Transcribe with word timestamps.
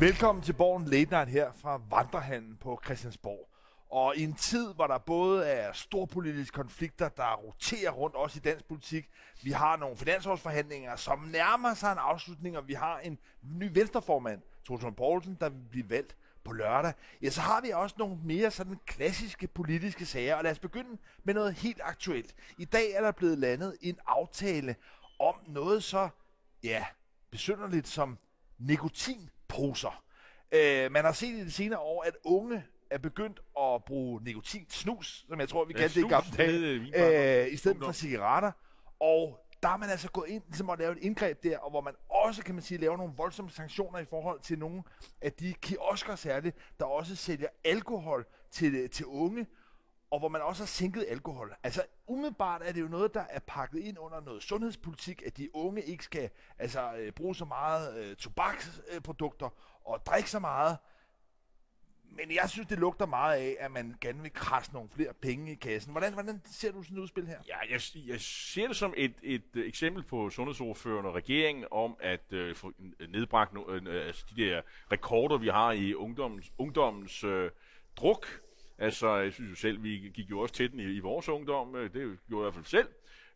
Velkommen 0.00 0.42
til 0.44 0.52
Borgen 0.52 0.84
Late 0.84 1.10
Night 1.10 1.30
her 1.30 1.52
fra 1.52 1.80
Vandrehallen 1.90 2.56
på 2.56 2.80
Christiansborg. 2.84 3.48
Og 3.90 4.16
i 4.16 4.24
en 4.24 4.34
tid, 4.34 4.74
hvor 4.74 4.86
der 4.86 4.98
både 4.98 5.46
er 5.46 5.72
storpolitiske 5.72 6.54
konflikter, 6.54 7.08
der 7.08 7.34
roterer 7.36 7.90
rundt 7.90 8.16
også 8.16 8.38
i 8.38 8.40
dansk 8.40 8.64
politik, 8.68 9.10
vi 9.42 9.50
har 9.50 9.76
nogle 9.76 9.96
finansårsforhandlinger, 9.96 10.96
som 10.96 11.18
nærmer 11.18 11.74
sig 11.74 11.92
en 11.92 11.98
afslutning, 11.98 12.56
og 12.56 12.68
vi 12.68 12.72
har 12.72 12.98
en 12.98 13.18
ny 13.42 13.70
venstreformand, 13.72 14.42
Torsten 14.64 14.94
Poulsen, 14.94 15.36
der 15.40 15.48
vil 15.48 15.64
blive 15.70 15.90
valgt 15.90 16.16
på 16.44 16.52
lørdag, 16.52 16.92
ja, 17.22 17.30
så 17.30 17.40
har 17.40 17.60
vi 17.60 17.70
også 17.70 17.96
nogle 17.98 18.18
mere 18.24 18.50
sådan 18.50 18.80
klassiske 18.86 19.46
politiske 19.46 20.06
sager, 20.06 20.34
og 20.34 20.44
lad 20.44 20.50
os 20.50 20.58
begynde 20.58 20.98
med 21.24 21.34
noget 21.34 21.54
helt 21.54 21.80
aktuelt. 21.84 22.34
I 22.58 22.64
dag 22.64 22.92
er 22.92 23.00
der 23.00 23.12
blevet 23.12 23.38
landet 23.38 23.76
en 23.80 23.98
aftale 24.06 24.76
om 25.18 25.34
noget 25.46 25.84
så, 25.84 26.08
ja, 26.62 26.84
besynderligt 27.30 27.88
som 27.88 28.18
nikotin 28.58 29.30
nikotinposer. 29.58 30.02
Øh, 30.52 30.92
man 30.92 31.04
har 31.04 31.12
set 31.12 31.28
i 31.28 31.44
de 31.44 31.50
senere 31.50 31.80
år, 31.80 32.02
at 32.02 32.16
unge 32.24 32.64
er 32.90 32.98
begyndt 32.98 33.40
at 33.60 33.84
bruge 33.84 34.22
nikotinsnus, 34.24 35.24
som 35.28 35.40
jeg 35.40 35.48
tror, 35.48 35.64
vi 35.64 35.72
Ja, 35.72 35.78
kaldte 35.78 35.94
det 36.00 36.06
i 36.06 36.08
snus, 36.08 36.36
gamle 36.36 36.88
dage, 36.92 37.44
øh, 37.46 37.52
i 37.52 37.56
stedet 37.56 37.78
for 37.84 37.92
cigaretter. 37.92 38.52
Og 39.00 39.38
der 39.62 39.68
er 39.68 39.76
man 39.76 39.90
altså 39.90 40.10
gået 40.10 40.28
ind 40.28 40.42
ligesom 40.46 40.70
at 40.70 40.78
lave 40.78 40.92
et 40.92 40.98
indgreb 40.98 41.42
der, 41.42 41.58
og 41.58 41.70
hvor 41.70 41.80
man 41.80 41.94
også, 42.08 42.42
kan 42.44 42.54
man 42.54 42.64
sige, 42.64 42.78
laver 42.78 42.96
nogle 42.96 43.12
voldsomme 43.16 43.50
sanktioner 43.50 43.98
i 43.98 44.04
forhold 44.04 44.40
til 44.40 44.58
nogle 44.58 44.82
af 45.22 45.32
de 45.32 45.54
kiosker 45.62 46.14
særligt, 46.16 46.56
der 46.80 46.84
også 46.84 47.16
sælger 47.16 47.48
alkohol 47.64 48.26
til, 48.50 48.90
til 48.90 49.06
unge, 49.06 49.46
og 50.10 50.18
hvor 50.18 50.28
man 50.28 50.42
også 50.42 50.62
har 50.62 50.66
sænket 50.66 51.04
alkohol. 51.08 51.54
Altså 51.62 51.82
umiddelbart 52.06 52.62
er 52.64 52.72
det 52.72 52.80
jo 52.80 52.88
noget, 52.88 53.14
der 53.14 53.24
er 53.30 53.38
pakket 53.38 53.78
ind 53.78 53.98
under 53.98 54.20
noget 54.20 54.42
sundhedspolitik, 54.42 55.22
at 55.26 55.36
de 55.36 55.54
unge 55.54 55.82
ikke 55.82 56.04
skal 56.04 56.30
altså, 56.58 56.94
øh, 56.96 57.12
bruge 57.12 57.36
så 57.36 57.44
meget 57.44 57.98
øh, 57.98 58.16
tobaksprodukter 58.16 59.48
og 59.84 60.06
drikke 60.06 60.30
så 60.30 60.38
meget. 60.38 60.78
Men 62.10 62.34
jeg 62.34 62.50
synes, 62.50 62.68
det 62.68 62.78
lugter 62.78 63.06
meget 63.06 63.36
af, 63.36 63.56
at 63.60 63.70
man 63.70 63.94
gerne 64.00 64.22
vil 64.22 64.32
krasse 64.32 64.72
nogle 64.72 64.88
flere 64.88 65.14
penge 65.14 65.52
i 65.52 65.54
kassen. 65.54 65.92
Hvordan, 65.92 66.12
hvordan 66.12 66.42
ser 66.44 66.72
du 66.72 66.82
sådan 66.82 66.96
et 66.96 67.02
udspil 67.02 67.26
her? 67.26 67.38
Ja, 67.48 67.58
jeg, 67.70 67.80
jeg 68.06 68.20
ser 68.20 68.66
det 68.66 68.76
som 68.76 68.94
et, 68.96 69.14
et 69.22 69.42
eksempel 69.54 70.02
på 70.02 70.30
sundhedsordførende 70.30 71.10
og 71.10 71.14
regeringen 71.16 71.64
om 71.70 71.96
at 72.00 72.32
øh, 72.32 72.56
få 72.56 72.72
nedbragt 73.08 73.52
no, 73.52 73.64
øh, 73.68 74.06
altså 74.06 74.26
de 74.36 74.42
der 74.42 74.62
rekorder, 74.92 75.38
vi 75.38 75.48
har 75.48 75.72
i 75.72 75.94
ungdommens, 75.94 76.52
ungdommens 76.58 77.24
øh, 77.24 77.50
druk. 77.96 78.26
Altså, 78.78 79.16
jeg 79.16 79.32
synes 79.32 79.50
jo 79.50 79.56
selv, 79.56 79.82
vi 79.82 80.12
gik 80.14 80.30
jo 80.30 80.38
også 80.38 80.54
til 80.54 80.72
den 80.72 80.80
i, 80.80 80.82
i 80.82 81.00
vores 81.00 81.28
ungdom. 81.28 81.76
Øh, 81.76 81.92
det 81.92 81.92
gjorde 81.92 82.18
jeg 82.30 82.38
i 82.38 82.42
hvert 82.42 82.54
fald 82.54 82.64
selv. 82.64 82.88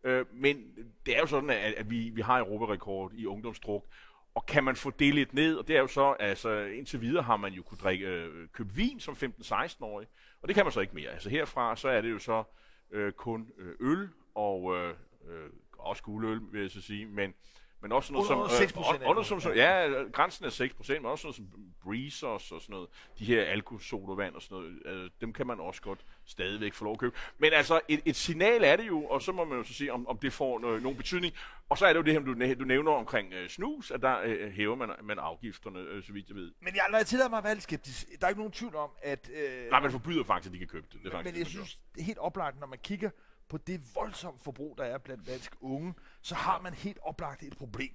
Øh, 0.04 0.26
men 0.32 0.74
det 1.06 1.16
er 1.16 1.20
jo 1.20 1.26
sådan, 1.26 1.50
at, 1.50 1.74
at 1.74 1.90
vi, 1.90 2.08
vi 2.08 2.20
har 2.20 2.38
europarekord 2.38 3.12
i 3.14 3.26
ungdomsdruk. 3.26 3.86
Og 4.34 4.46
kan 4.46 4.64
man 4.64 4.76
få 4.76 4.90
det 4.90 5.14
lidt 5.14 5.34
ned, 5.34 5.56
og 5.56 5.68
det 5.68 5.76
er 5.76 5.80
jo 5.80 5.86
så, 5.86 6.16
altså 6.20 6.50
indtil 6.50 7.00
videre 7.00 7.22
har 7.22 7.36
man 7.36 7.52
jo 7.52 7.62
kunne 7.62 7.78
drikke, 7.78 8.06
øh, 8.06 8.48
købe 8.52 8.74
vin 8.74 9.00
som 9.00 9.14
15-16-årig, 9.14 10.06
og 10.42 10.48
det 10.48 10.54
kan 10.54 10.64
man 10.64 10.72
så 10.72 10.80
ikke 10.80 10.94
mere. 10.94 11.10
Altså 11.10 11.30
herfra, 11.30 11.76
så 11.76 11.88
er 11.88 12.00
det 12.00 12.10
jo 12.10 12.18
så 12.18 12.44
øh, 12.90 13.12
kun 13.12 13.52
øh, 13.58 13.74
øl 13.80 14.08
og 14.34 14.76
øh, 14.76 14.94
øh, 15.28 15.50
også 15.78 16.02
guldøl, 16.02 16.40
vil 16.52 16.60
jeg 16.60 16.70
så 16.70 16.80
sige, 16.80 17.06
men, 17.06 17.34
men 17.82 17.92
også 17.92 18.12
noget 18.12 18.30
Under 18.30 18.48
som... 18.48 18.82
6% 18.82 18.94
under, 18.94 19.08
under, 19.08 19.22
som, 19.22 19.40
som, 19.40 19.52
ja, 19.52 19.88
grænsen 20.12 20.44
er 20.44 20.50
6%, 20.50 20.92
men 20.92 21.06
også 21.06 21.26
noget 21.26 21.36
som 21.36 21.46
breezers 21.84 22.52
og 22.52 22.60
sådan 22.60 22.72
noget. 22.72 22.88
De 23.18 23.24
her 23.24 23.42
alkosodavand 23.44 24.34
og 24.34 24.42
sådan 24.42 24.56
noget, 24.56 24.82
øh, 24.86 25.10
dem 25.20 25.32
kan 25.32 25.46
man 25.46 25.60
også 25.60 25.82
godt 25.82 26.00
stadigvæk 26.24 26.74
få 26.74 26.84
lov 26.84 26.92
at 26.92 26.98
købe. 26.98 27.16
Men 27.38 27.52
altså, 27.52 27.80
et, 27.88 28.00
et 28.04 28.16
signal 28.16 28.64
er 28.64 28.76
det 28.76 28.86
jo, 28.86 29.04
og 29.04 29.22
så 29.22 29.32
må 29.32 29.44
man 29.44 29.58
jo 29.58 29.64
så 29.64 29.74
se, 29.74 29.88
om, 29.88 30.08
om 30.08 30.18
det 30.18 30.32
får 30.32 30.58
noget, 30.58 30.82
nogen 30.82 30.96
betydning. 30.96 31.34
Og 31.68 31.78
så 31.78 31.86
er 31.86 31.92
det 31.92 31.98
jo 31.98 32.04
det 32.04 32.12
her, 32.12 32.20
du, 32.20 32.54
du 32.60 32.64
nævner 32.64 32.92
omkring 32.92 33.32
øh, 33.32 33.48
snus, 33.48 33.90
at 33.90 34.02
der 34.02 34.20
øh, 34.24 34.50
hæver 34.50 34.76
man, 34.76 34.90
man 35.02 35.18
afgifterne, 35.18 35.78
øh, 35.78 36.02
så 36.02 36.12
vidt 36.12 36.28
jeg 36.28 36.36
ved. 36.36 36.52
Men 36.60 36.74
jeg, 36.74 36.82
når 36.90 36.98
jeg 36.98 37.06
tillader 37.06 37.30
mig 37.30 37.38
at 37.38 37.44
være 37.44 37.54
lidt 37.54 37.62
skeptisk, 37.62 38.06
der 38.20 38.26
er 38.26 38.28
ikke 38.28 38.40
nogen 38.40 38.52
tvivl 38.52 38.76
om, 38.76 38.90
at... 39.02 39.30
Øh, 39.34 39.70
Nej, 39.70 39.80
man 39.80 39.90
forbyder 39.90 40.24
faktisk, 40.24 40.48
at 40.48 40.52
de 40.54 40.58
kan 40.58 40.68
købe 40.68 40.86
det. 40.92 41.00
det 41.02 41.06
er 41.08 41.10
faktisk, 41.10 41.34
men 41.34 41.38
jeg 41.38 41.46
synes, 41.46 41.78
det 41.94 42.00
er 42.00 42.04
helt 42.04 42.18
oplagt, 42.18 42.60
når 42.60 42.66
man 42.66 42.78
kigger 42.82 43.10
på 43.50 43.58
det 43.58 43.94
voldsomme 43.94 44.40
forbrug, 44.40 44.78
der 44.78 44.84
er 44.84 44.98
blandt 44.98 45.26
danske 45.26 45.56
unge, 45.60 45.94
så 46.22 46.34
har 46.34 46.60
man 46.60 46.74
helt 46.74 46.98
oplagt 47.02 47.42
et 47.42 47.56
problem. 47.56 47.94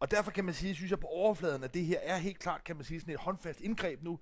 Og 0.00 0.10
derfor 0.10 0.30
kan 0.30 0.44
man 0.44 0.54
sige, 0.54 0.74
synes 0.74 0.90
jeg 0.90 1.00
på 1.00 1.06
overfladen, 1.06 1.64
at 1.64 1.74
det 1.74 1.84
her 1.84 1.98
er 1.98 2.16
helt 2.16 2.38
klart, 2.38 2.64
kan 2.64 2.76
man 2.76 2.84
sige, 2.84 3.00
sådan 3.00 3.14
et 3.14 3.20
håndfast 3.20 3.60
indgreb 3.60 4.02
nu. 4.02 4.18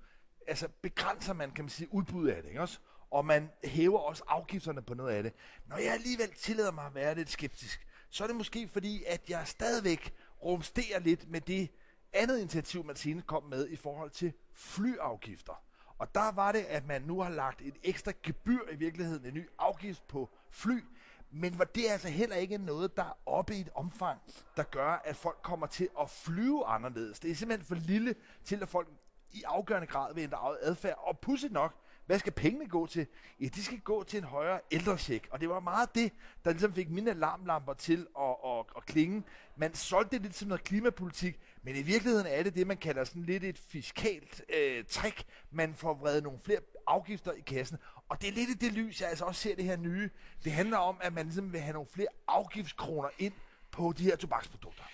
Altså 0.47 0.69
begrænser 0.83 1.33
man, 1.33 1.51
kan 1.51 1.65
man 1.65 1.71
sige, 1.71 1.95
udbuddet 1.95 2.33
af 2.33 2.43
det, 2.43 2.49
ikke 2.49 2.61
også? 2.61 2.79
Og 3.11 3.25
man 3.25 3.51
hæver 3.65 3.99
også 3.99 4.25
afgifterne 4.29 4.83
på 4.83 4.95
noget 4.95 5.15
af 5.15 5.23
det. 5.23 5.33
Når 5.67 5.77
jeg 5.77 5.93
alligevel 5.93 6.31
tillader 6.31 6.73
mig 6.73 6.87
at 6.87 6.95
være 6.95 7.15
lidt 7.15 7.31
skeptisk, 7.31 7.87
så 8.11 8.25
er 8.25 8.29
det 8.29 8.37
måske 8.37 8.69
fordi, 8.69 9.05
at 9.07 9.31
jeg 9.31 9.49
stadigvæk 9.49 10.15
rumsterer 10.43 11.01
lidt 11.01 11.31
med 11.31 11.41
det 11.41 11.71
andet 12.13 12.39
initiativ, 12.39 12.85
man 12.85 13.23
kom 13.27 13.43
med 13.43 13.69
i 13.69 13.77
forhold 13.77 14.11
til 14.11 14.33
flyafgifter. 14.53 15.63
Og 15.99 16.15
der 16.15 16.33
var 16.33 16.53
det, 16.53 16.65
at 16.69 16.87
man 16.87 17.03
nu 17.03 17.21
har 17.21 17.31
lagt 17.31 17.61
et 17.63 17.75
ekstra 17.83 18.13
gebyr 18.23 18.69
i 18.73 18.77
virkeligheden, 18.77 19.27
en 19.27 19.35
ny 19.35 19.49
afgift 19.59 20.09
på 20.09 20.31
fly, 20.55 20.85
men 21.31 21.53
det 21.53 21.75
det 21.75 21.85
altså 21.89 22.09
heller 22.09 22.37
ikke 22.37 22.59
noget, 22.59 22.97
der 22.97 23.03
er 23.03 23.19
oppe 23.27 23.55
i 23.55 23.61
et 23.61 23.69
omfang, 23.75 24.21
der 24.57 24.63
gør, 24.63 25.03
at 25.05 25.17
folk 25.17 25.39
kommer 25.43 25.67
til 25.67 25.89
at 26.01 26.11
flyve 26.11 26.67
anderledes. 26.67 27.21
Det 27.21 27.31
er 27.31 27.35
simpelthen 27.35 27.67
for 27.67 27.75
lille 27.75 28.15
til, 28.45 28.63
at 28.63 28.69
folk 28.69 28.89
i 29.33 29.43
afgørende 29.47 29.87
grad 29.87 30.15
vil 30.15 30.23
ændre 30.23 30.39
adfærd. 30.63 30.99
Og 30.99 31.19
pudsigt 31.19 31.53
nok, 31.53 31.75
hvad 32.07 32.19
skal 32.19 32.33
pengene 32.33 32.69
gå 32.69 32.87
til? 32.87 33.07
Ja, 33.41 33.47
de 33.47 33.65
skal 33.65 33.81
gå 33.81 34.03
til 34.05 34.19
en 34.19 34.25
højere 34.25 34.61
ældrecheck. 34.71 35.29
Og 35.31 35.41
det 35.41 35.49
var 35.49 35.61
meget 35.61 35.95
det, 35.95 36.13
der 36.45 36.51
ligesom 36.51 36.75
fik 36.75 36.91
mine 36.91 37.11
alarmlamper 37.11 37.75
til 37.75 38.07
at, 38.19 38.37
at, 38.47 38.65
at 38.77 38.87
klinge. 38.87 39.25
Man 39.57 39.75
solgte 39.75 40.17
det 40.17 40.23
lidt 40.23 40.35
som 40.35 40.49
noget 40.49 40.65
klimapolitik, 40.65 41.41
men 41.63 41.77
i 41.77 41.83
virkeligheden 41.83 42.27
er 42.27 42.43
det 42.43 42.55
det, 42.55 42.67
man 42.67 42.77
kalder 42.77 43.05
sådan 43.05 43.23
lidt 43.23 43.45
et 43.45 43.59
fiskalt 43.59 44.43
øh, 44.57 44.85
trick. 44.85 45.25
Man 45.51 45.75
får 45.75 45.95
vredet 45.95 46.23
nogle 46.23 46.39
flere 46.39 46.61
afgifter 46.87 47.33
i 47.33 47.41
kassen. 47.41 47.79
Og 48.09 48.21
det 48.21 48.29
er 48.29 48.33
lidt 48.33 48.51
i 48.51 48.55
det 48.55 48.73
lys, 48.73 49.01
jeg 49.01 49.09
altså 49.09 49.25
også 49.25 49.41
ser 49.41 49.57
det 49.57 49.65
her 49.65 49.77
nye. 49.77 50.11
Det 50.45 50.53
handler 50.53 50.79
om, 50.79 50.99
at 51.01 51.13
man 51.13 51.25
ligesom 51.25 51.53
vil 51.53 51.61
have 51.61 51.73
nogle 51.73 51.89
flere 51.93 52.09
afgiftskroner 52.29 53.09
ind 53.19 53.33
på 53.71 53.95
de 53.99 54.05
her 54.05 54.17
tobaksprodukter. 54.17 54.85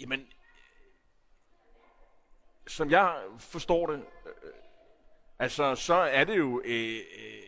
Jamen, 0.00 0.26
som 2.66 2.90
jeg 2.90 3.16
forstår 3.38 3.86
det, 3.86 3.98
øh, 4.26 4.52
altså, 5.38 5.74
så 5.74 5.94
er 5.94 6.24
det 6.24 6.38
jo... 6.38 6.62
Øh, 6.64 7.00
øh, 7.18 7.42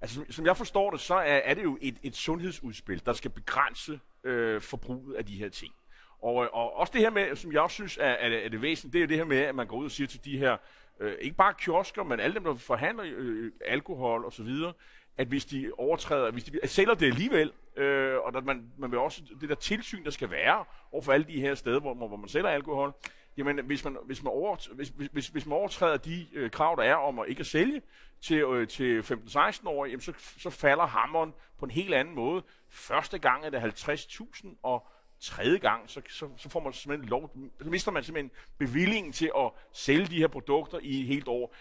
altså, 0.00 0.24
som, 0.30 0.46
jeg 0.46 0.56
forstår 0.56 0.90
det, 0.90 1.00
så 1.00 1.14
er, 1.14 1.20
er 1.36 1.54
det 1.54 1.62
jo 1.62 1.78
et, 1.80 1.98
et 2.02 2.16
sundhedsudspil, 2.16 3.06
der 3.06 3.12
skal 3.12 3.30
begrænse 3.30 4.00
øh, 4.24 4.60
forbruget 4.62 5.14
af 5.16 5.26
de 5.26 5.36
her 5.36 5.48
ting. 5.48 5.74
Og, 6.22 6.44
øh, 6.44 6.50
og 6.52 6.76
også 6.76 6.92
det 6.92 7.00
her 7.00 7.10
med, 7.10 7.36
som 7.36 7.52
jeg 7.52 7.60
også 7.60 7.74
synes 7.74 7.96
er, 7.96 8.04
er, 8.10 8.28
det- 8.28 8.44
er 8.44 8.48
det 8.48 8.62
væsentlige, 8.62 8.92
det 8.92 8.98
er 8.98 9.02
jo 9.02 9.08
det 9.08 9.16
her 9.16 9.24
med, 9.24 9.38
at 9.48 9.54
man 9.54 9.66
går 9.66 9.76
ud 9.76 9.84
og 9.84 9.90
siger 9.90 10.08
til 10.08 10.24
de 10.24 10.38
her, 10.38 10.56
øh, 11.00 11.14
ikke 11.20 11.36
bare 11.36 11.54
kiosker, 11.54 12.02
men 12.02 12.20
alle 12.20 12.34
dem, 12.34 12.44
der 12.44 12.54
forhandler 12.54 13.04
øh, 13.08 13.44
øh, 13.44 13.52
alkohol 13.66 14.24
og 14.24 14.32
så 14.32 14.42
videre, 14.42 14.72
at 15.16 15.26
hvis 15.26 15.44
de 15.44 15.70
overtræder, 15.78 16.30
hvis 16.30 16.44
de 16.44 16.60
sælger 16.64 16.94
det 16.94 17.06
alligevel, 17.06 17.52
øh, 17.76 18.16
og 18.16 18.36
at 18.36 18.44
man, 18.44 18.72
man 18.78 18.90
vil 18.90 18.98
også, 18.98 19.22
det 19.40 19.48
der 19.48 19.54
tilsyn, 19.54 20.04
der 20.04 20.10
skal 20.10 20.30
være 20.30 20.64
over 20.92 21.02
for 21.02 21.12
alle 21.12 21.26
de 21.26 21.40
her 21.40 21.54
steder, 21.54 21.80
hvor, 21.80 21.94
hvor 21.94 22.16
man 22.16 22.28
sælger 22.28 22.48
alkohol, 22.48 22.94
jamen 23.36 23.64
hvis 23.64 23.84
man, 23.84 23.96
hvis 24.06 24.22
man, 24.22 24.32
over, 24.32 24.74
hvis, 24.74 24.92
hvis, 25.12 25.28
hvis 25.28 25.46
man 25.46 25.58
overtræder 25.58 25.96
de 25.96 26.26
øh, 26.32 26.50
krav, 26.50 26.76
der 26.76 26.82
er 26.82 26.94
om 26.94 27.18
at 27.18 27.28
ikke 27.28 27.40
at 27.40 27.46
sælge 27.46 27.82
til, 28.20 28.36
øh, 28.36 28.68
til 28.68 29.00
15-16-årige, 29.00 29.90
jamen 29.90 30.00
så, 30.00 30.12
så 30.38 30.50
falder 30.50 30.86
hammeren 30.86 31.34
på 31.58 31.64
en 31.64 31.70
helt 31.70 31.94
anden 31.94 32.14
måde. 32.14 32.42
Første 32.68 33.18
gang 33.18 33.44
er 33.44 33.50
det 33.50 33.58
50.000, 33.58 34.48
og 34.62 34.86
tredje 35.20 35.58
gang, 35.58 35.90
så, 35.90 36.00
så, 36.08 36.28
så 36.36 36.48
får 36.48 36.60
man 36.60 36.72
simpelthen 36.72 37.08
lov, 37.08 37.30
så 37.62 37.70
mister 37.70 37.90
man 37.92 38.04
simpelthen 38.04 38.30
bevillingen 38.58 39.12
til 39.12 39.30
at 39.38 39.50
sælge 39.72 40.06
de 40.06 40.16
her 40.16 40.28
produkter 40.28 40.78
i 40.82 41.00
et 41.00 41.06
helt 41.06 41.28
år. 41.28 41.54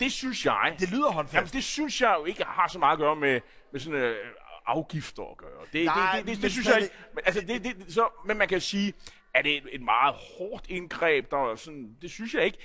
Det 0.00 0.12
synes 0.12 0.46
jeg, 0.46 0.76
Det 0.78 0.90
lyder 0.90 1.10
håndfast. 1.12 1.34
Jamen, 1.34 1.48
det 1.48 1.64
synes 1.64 2.00
jeg 2.00 2.16
jo 2.18 2.24
ikke 2.24 2.44
har 2.44 2.68
så 2.68 2.78
meget 2.78 2.92
at 2.92 2.98
gøre 2.98 3.16
med, 3.16 3.40
med 3.72 3.80
sådan 3.80 3.98
øh, 4.00 4.16
afgifter 4.66 5.22
at 5.30 5.36
gøre. 5.36 5.50
Det, 5.72 5.84
Nej, 5.84 6.16
det, 6.16 6.26
det, 6.26 6.34
det, 6.36 6.42
det 6.42 6.52
synes 6.52 6.66
jeg 6.68 6.82
ikke. 6.82 6.94
Men, 7.14 7.22
altså, 7.26 7.40
det, 7.40 7.64
det, 7.64 7.92
så, 7.92 8.08
men 8.26 8.38
man 8.38 8.48
kan 8.48 8.60
sige, 8.60 8.92
at 9.34 9.44
det 9.44 9.52
er 9.52 9.56
et, 9.58 9.68
et 9.72 9.82
meget 9.82 10.14
hårdt 10.38 10.64
indgreb, 10.68 11.30
der 11.30 11.50
er 11.52 11.56
sådan, 11.56 11.96
det 12.02 12.10
synes 12.10 12.34
jeg 12.34 12.44
ikke. 12.44 12.58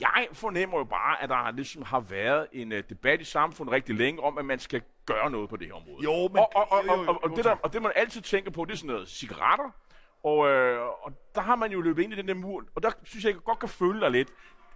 Jeg 0.00 0.26
fornemmer 0.32 0.78
jo 0.78 0.84
bare, 0.84 1.22
at 1.22 1.28
der 1.28 1.50
ligesom 1.50 1.82
har 1.82 2.00
været 2.00 2.46
en 2.52 2.72
uh, 2.72 2.78
debat 2.88 3.20
i 3.20 3.24
samfundet 3.24 3.72
rigtig 3.72 3.94
længe 3.94 4.22
om, 4.22 4.38
at 4.38 4.44
man 4.44 4.58
skal 4.58 4.82
gøre 5.06 5.30
noget 5.30 5.48
på 5.48 5.56
det 5.56 5.66
her 5.66 5.74
område. 5.74 6.04
Jo, 6.04 6.28
men- 6.28 6.38
og, 6.38 6.50
og, 6.54 6.72
og, 6.72 6.86
jo, 6.86 6.92
jo, 6.92 7.00
og, 7.00 7.08
og, 7.08 7.24
og, 7.24 7.30
jo, 7.30 7.36
det, 7.36 7.44
der, 7.44 7.50
og 7.62 7.72
det 7.72 7.82
man 7.82 7.92
altid 7.96 8.20
tænker 8.20 8.50
på, 8.50 8.64
det 8.64 8.72
er 8.72 8.76
sådan 8.76 8.90
noget 8.90 9.08
cigaretter. 9.08 9.70
Og, 10.24 10.48
øh, 10.48 10.80
og 10.80 11.12
der 11.34 11.40
har 11.40 11.56
man 11.56 11.72
jo 11.72 11.80
løbet 11.80 12.02
ind 12.02 12.12
i 12.12 12.16
den 12.16 12.28
der 12.28 12.34
mur, 12.34 12.64
og 12.74 12.82
der 12.82 12.90
synes 13.02 13.24
jeg, 13.24 13.32
jeg 13.32 13.42
godt 13.44 13.58
kan 13.58 13.68
føle 13.68 14.00
dig 14.00 14.10
lidt. 14.10 14.28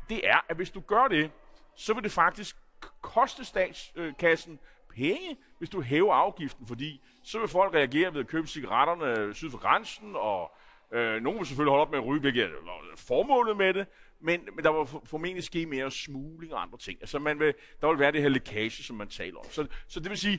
Det 0.08 0.28
er, 0.28 0.38
at 0.48 0.56
hvis 0.56 0.70
du 0.70 0.80
gør 0.80 1.08
det, 1.08 1.30
så 1.76 1.94
vil 1.94 2.02
det 2.04 2.12
faktisk 2.12 2.56
koste 3.02 3.44
statskassen 3.44 4.58
penge, 4.94 5.36
hvis 5.58 5.70
du 5.70 5.80
hæver 5.80 6.14
afgiften, 6.14 6.66
fordi 6.66 7.00
så 7.22 7.38
vil 7.38 7.48
folk 7.48 7.74
reagere 7.74 8.14
ved 8.14 8.20
at 8.20 8.26
købe 8.26 8.46
cigaretterne 8.46 9.34
syd 9.34 9.50
for 9.50 9.58
grænsen, 9.58 10.16
og 10.16 10.52
øh, 10.92 11.22
nogen 11.22 11.38
vil 11.38 11.46
selvfølgelig 11.46 11.70
holde 11.70 11.82
op 11.82 11.90
med 11.90 11.98
at 11.98 12.06
ryge, 12.06 12.20
hvilket 12.20 12.42
er 12.44 12.48
formålet 12.96 13.56
med 13.56 13.74
det, 13.74 13.86
men, 14.20 14.48
men 14.54 14.64
der 14.64 14.72
vil 14.78 15.00
formentlig 15.04 15.44
ske 15.44 15.66
mere 15.66 15.90
smugling 15.90 16.54
og 16.54 16.62
andre 16.62 16.78
ting. 16.78 16.98
Altså 17.00 17.18
man 17.18 17.38
vil, 17.38 17.54
der 17.80 17.88
vil 17.88 17.98
være 17.98 18.12
det 18.12 18.22
her 18.22 18.28
lækage, 18.28 18.70
som 18.70 18.96
man 18.96 19.08
taler 19.08 19.38
om. 19.38 19.44
Så, 19.50 19.66
så 19.88 20.00
det 20.00 20.10
vil 20.10 20.18
sige, 20.18 20.38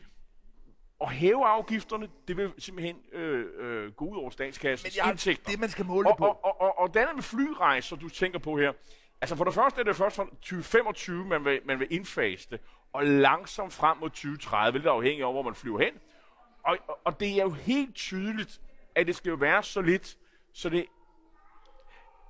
at 1.02 1.10
hæve 1.12 1.46
afgifterne, 1.46 2.08
det 2.28 2.38
vil 2.38 2.52
simpelthen 2.58 2.96
øh, 3.14 3.46
øh, 3.60 3.92
gå 3.92 4.06
ud 4.06 4.16
over 4.16 4.24
Men 4.26 4.32
statskassens 4.32 4.98
jeg, 4.98 5.08
indtægter. 5.10 5.52
det, 5.52 5.60
man 5.60 5.70
skal 5.70 5.86
måle 5.86 6.04
det 6.04 6.12
Og, 6.12 6.18
på. 6.18 6.26
og, 6.26 6.44
og, 6.46 6.62
og, 6.62 6.80
og 6.80 6.94
det 6.94 7.00
andet 7.00 7.16
med 7.16 7.24
flyrejser, 7.24 7.96
du 7.96 8.10
tænker 8.10 8.40
på 8.40 8.58
her. 8.58 8.72
Altså 9.22 9.36
for 9.36 9.44
det 9.44 9.54
første 9.54 9.80
er 9.82 9.84
det 9.86 9.96
først 9.96 10.16
fra 10.16 10.24
2025, 10.26 11.26
man 11.26 11.46
vil, 11.46 11.60
man 11.66 11.80
vil 11.80 11.88
indfase 11.92 12.48
det, 12.52 12.60
og 12.94 13.06
langsomt 13.06 13.74
frem 13.74 13.98
mod 13.98 14.10
2030, 14.10 14.78
lidt 14.78 14.88
afhængig 14.88 15.24
af, 15.26 15.34
hvor 15.34 15.42
man 15.42 15.56
flyver 15.56 15.80
hen. 15.80 15.94
Og, 16.64 16.78
og, 16.88 17.00
og 17.06 17.20
det 17.20 17.28
er 17.40 17.44
jo 17.44 17.50
helt 17.50 17.96
tydeligt, 17.96 18.62
at 18.96 19.08
det 19.08 19.16
skal 19.16 19.30
jo 19.30 19.36
være 19.36 19.64
så 19.64 19.82
lidt, 19.82 20.18
så 20.54 20.70
det, 20.70 20.86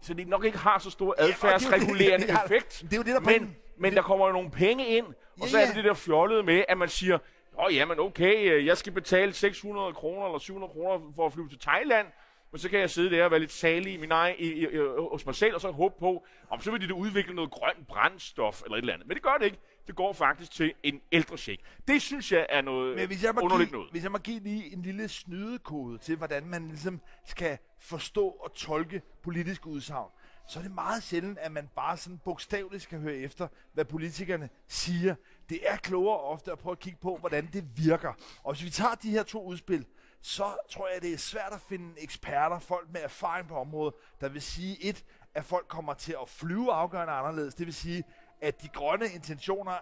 så 0.02 0.14
det 0.14 0.28
nok 0.28 0.46
ikke 0.46 0.58
har 0.58 0.80
så 0.80 0.90
stor 0.90 1.16
adfærdsregulerende 1.18 2.26
Ja, 2.34 2.44
effekt. 2.46 2.82
det 2.82 2.94
er 2.94 2.98
jo 2.98 3.04
det, 3.04 3.14
der 3.26 3.32
er 3.32 3.40
men, 3.40 3.56
men 3.78 3.94
der 3.94 4.02
kommer 4.02 4.28
jo 4.28 4.34
nogle 4.34 4.52
penge 4.52 4.88
ind, 4.88 5.06
og 5.06 5.14
Ja, 5.42 5.48
så 5.48 5.58
er 5.58 5.62
det 5.66 5.72
ja. 5.72 5.76
det 5.78 5.84
der 5.84 5.94
fjollede 5.94 6.44
med, 6.44 6.64
at 6.68 6.78
man 6.78 6.90
siger, 6.90 7.18
åh 7.60 7.66
oh, 7.66 7.76
jamen 7.76 8.00
okay, 8.00 8.52
øh, 8.52 8.66
jeg 8.66 8.78
skal 8.78 8.94
betale 8.94 9.34
600 9.34 9.94
kroner 9.94 10.26
eller 10.26 10.40
700 10.40 10.74
kroner 10.74 11.14
for 11.16 11.26
at 11.26 11.34
flyve 11.34 11.50
til 11.50 11.60
Thailand, 11.60 12.08
men 12.52 12.60
så 12.60 12.70
kan 12.70 12.80
jeg 12.80 12.90
sidde 12.90 13.10
der 13.10 13.26
og 13.26 13.32
være 13.32 13.40
lidt 13.40 13.52
salig 13.52 13.94
i 13.94 13.98
min 13.98 14.12
egen, 14.12 14.36
i, 14.40 14.44
i, 14.44 14.64
i, 14.64 14.78
hos 15.12 15.26
mig 15.26 15.36
selv, 15.36 15.56
og 15.56 15.62
så 15.62 15.72
håbe 15.72 15.96
på, 16.00 16.26
om 16.50 16.62
så 16.62 16.72
vil 16.72 16.90
de 16.90 16.94
udvikle 16.94 17.34
noget 17.36 17.52
grønt 17.52 17.88
brændstof 17.88 18.62
eller 18.64 18.76
et 18.76 18.82
eller 18.82 18.94
andet. 18.94 19.08
Men 19.08 19.16
det 19.16 19.24
gør 19.24 19.38
det 19.40 19.46
ikke. 19.46 19.58
Det 19.88 19.96
går 19.96 20.14
faktisk 20.14 20.52
til 20.52 20.74
en 20.84 21.02
ældre 21.12 21.38
check. 21.38 21.62
Det 21.88 22.02
synes 22.02 22.32
jeg 22.32 22.46
er 22.50 22.62
noget 22.62 22.96
Men 22.96 23.08
hvis 23.08 23.24
jeg, 23.24 23.36
må 23.36 23.42
underligt 23.42 23.70
give, 23.70 23.78
noget. 23.78 23.92
hvis 23.92 24.04
jeg 24.04 24.12
må 24.12 24.18
give 24.18 24.40
lige 24.40 24.74
en 24.74 24.82
lille 24.82 25.08
snydekode 25.08 25.98
til, 25.98 26.16
hvordan 26.18 26.46
man 26.46 26.68
ligesom 26.68 27.02
skal 27.26 27.58
forstå 27.80 28.28
og 28.28 28.54
tolke 28.54 29.02
politiske 29.24 29.68
udsagn, 29.68 30.10
så 30.50 30.60
er 30.60 30.64
det 30.64 30.72
meget 30.72 31.04
sjældent, 31.04 31.38
at 31.38 31.52
man 31.52 31.70
bare 31.76 31.98
sådan 31.98 32.18
bogstaveligt 32.18 32.84
skal 32.84 33.00
høre 33.00 33.16
efter, 33.16 33.48
hvad 33.74 33.86
politikerne 33.86 34.50
siger. 34.68 35.16
Det 35.50 35.60
er 35.70 35.78
klogere 35.78 36.20
ofte 36.20 36.52
at 36.52 36.60
prøve 36.60 36.72
at 36.72 36.80
kigge 36.80 37.00
på, 37.02 37.18
hvordan 37.18 37.50
det 37.54 37.78
virker. 37.78 38.14
Og 38.44 38.54
hvis 38.54 38.64
vi 38.64 38.70
tager 38.70 38.96
de 38.96 39.10
her 39.10 39.24
to 39.24 39.44
udspil, 39.44 39.86
så 40.22 40.44
tror 40.70 40.88
jeg, 40.94 41.02
det 41.02 41.14
er 41.14 41.18
svært 41.18 41.54
at 41.54 41.62
finde 41.62 42.02
eksperter, 42.02 42.60
folk 42.60 42.90
med 42.94 43.02
erfaring 43.02 43.48
på 43.48 43.56
området, 43.56 43.94
der 44.22 44.30
vil 44.30 44.42
sige 44.42 44.84
et, 44.84 45.04
at 45.34 45.46
folk 45.46 45.68
kommer 45.68 45.94
til 45.94 46.16
at 46.22 46.30
flyve 46.30 46.72
afgørende 46.74 47.14
anderledes. 47.14 47.56
Det 47.56 47.66
vil 47.66 47.74
sige, 47.74 48.04
at 48.42 48.62
de 48.62 48.68
grønne 48.68 49.06
intentioner 49.10 49.78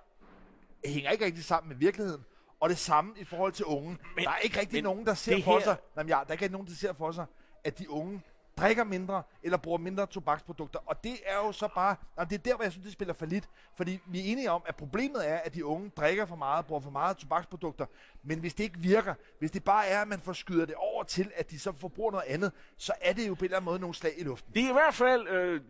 hænger 0.86 1.12
ikke 1.12 1.25
rigtig 1.25 1.44
sammen 1.44 1.69
med 1.69 1.78
virkeligheden. 1.78 2.24
Og 2.60 2.69
det 2.69 2.78
samme 2.78 3.14
i 3.18 3.24
forhold 3.24 3.52
til 3.52 3.66
unge. 3.66 3.98
Men, 4.16 4.24
der 4.25 4.31
er 4.31 4.38
ikke 4.38 4.60
rigtig 4.60 4.78
men 4.78 4.84
nogen, 4.84 5.06
der 5.06 5.14
ser 5.14 5.44
for 5.44 5.52
her- 5.58 5.64
sig, 5.64 5.78
jamen, 5.98 6.10
ja, 6.10 6.16
der 6.16 6.25
er 6.28 6.31
ikke 6.31 6.50
nogen, 6.50 6.68
der 6.68 6.74
ser 6.74 6.94
for 6.94 7.12
sig, 7.12 7.25
at 7.64 7.80
de 7.80 7.90
unge 7.90 8.22
drikker 8.57 8.83
mindre 8.83 9.24
eller 9.44 9.57
bruger 9.57 9.77
mindre 9.77 10.06
tobaksprodukter. 10.06 10.80
Og 10.86 11.04
det 11.04 11.15
er 11.25 11.38
jo 11.38 11.51
så 11.51 11.68
bare, 11.75 11.95
og 12.15 12.30
det 12.30 12.36
er 12.36 12.39
der, 12.39 12.56
hvor 12.56 12.63
jeg 12.63 12.71
synes, 12.71 12.86
det 12.86 12.94
spiller 12.94 13.13
for 13.13 13.25
lidt. 13.25 13.50
Fordi 13.77 14.00
vi 14.06 14.19
er 14.19 14.24
enige 14.24 14.51
om, 14.51 14.62
at 14.65 14.75
problemet 14.75 15.30
er, 15.30 15.38
at 15.38 15.54
de 15.54 15.65
unge 15.65 15.92
drikker 15.98 16.25
for 16.25 16.36
meget, 16.36 16.65
bruger 16.65 16.81
for 16.81 16.89
meget 16.89 17.18
tobaksprodukter. 17.18 17.86
Men 18.24 18.39
hvis 18.39 18.54
det 18.54 18.63
ikke 18.63 18.80
virker, 18.80 19.13
hvis 19.39 19.51
det 19.51 19.63
bare 19.63 19.88
er, 19.88 20.01
at 20.01 20.07
man 20.07 20.19
forskyder 20.19 20.65
det 20.65 20.75
over 20.75 21.04
til, 21.04 21.31
at 21.36 21.51
de 21.51 21.59
så 21.59 21.71
forbruger 21.71 22.12
noget 22.12 22.25
andet, 22.27 22.51
så 22.77 22.94
er 23.01 23.13
det 23.13 23.27
jo 23.27 23.33
på 23.33 23.39
en 23.39 23.45
eller 23.45 23.57
anden 23.57 23.65
måde 23.65 23.80
nogle 23.80 23.95
slag 23.95 24.13
i 24.18 24.24
luften. 24.24 24.54
Det 24.54 24.63
er 24.63 24.69
i 24.69 24.74
hvert 24.74 24.94
fald... 24.94 25.27
Øh, 25.27 25.62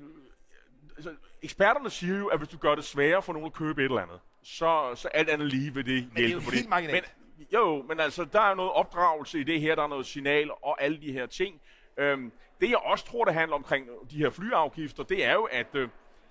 altså, 0.96 1.16
eksperterne 1.42 1.90
siger 1.90 2.18
jo, 2.18 2.28
at 2.28 2.38
hvis 2.38 2.50
du 2.50 2.58
gør 2.58 2.76
det 2.76 2.84
sværere 2.84 3.22
for 3.22 3.34
nogen 3.34 3.46
at 3.46 3.54
købe 3.54 3.82
et 3.82 3.86
eller 3.86 4.02
andet, 4.02 4.20
så, 4.44 4.92
så 4.96 5.08
alt 5.08 5.30
andet 5.30 5.48
lige 5.48 5.74
vil 5.74 5.86
det 5.86 5.94
hjælpe 5.94 6.16
det 6.16 6.26
er 6.26 6.32
jo 6.32 6.40
helt 6.40 6.70
marginalt. 6.70 7.16
Men, 7.38 7.48
jo, 7.54 7.86
men 7.88 8.00
altså, 8.00 8.26
der 8.26 8.42
er 8.42 8.56
noget 8.56 8.72
opdragelse 8.72 9.40
i 9.40 9.44
det 9.44 9.62
her, 9.62 9.76
der 9.76 9.84
er 9.84 9.88
noget 9.88 10.06
signal 10.06 10.52
og 10.52 10.82
alle 10.82 11.02
de 11.02 11.12
her 11.12 11.26
ting. 11.26 11.62
Øhm, 11.98 12.32
det 12.62 12.70
jeg 12.70 12.78
også 12.78 13.06
tror, 13.06 13.26
det 13.26 13.34
handler 13.34 13.56
omkring 13.56 13.88
de 14.12 14.18
her 14.18 14.30
flyafgifter, 14.30 15.04
det 15.04 15.26
er 15.26 15.34
jo, 15.34 15.44
at 15.44 15.68
øh, 15.76 15.90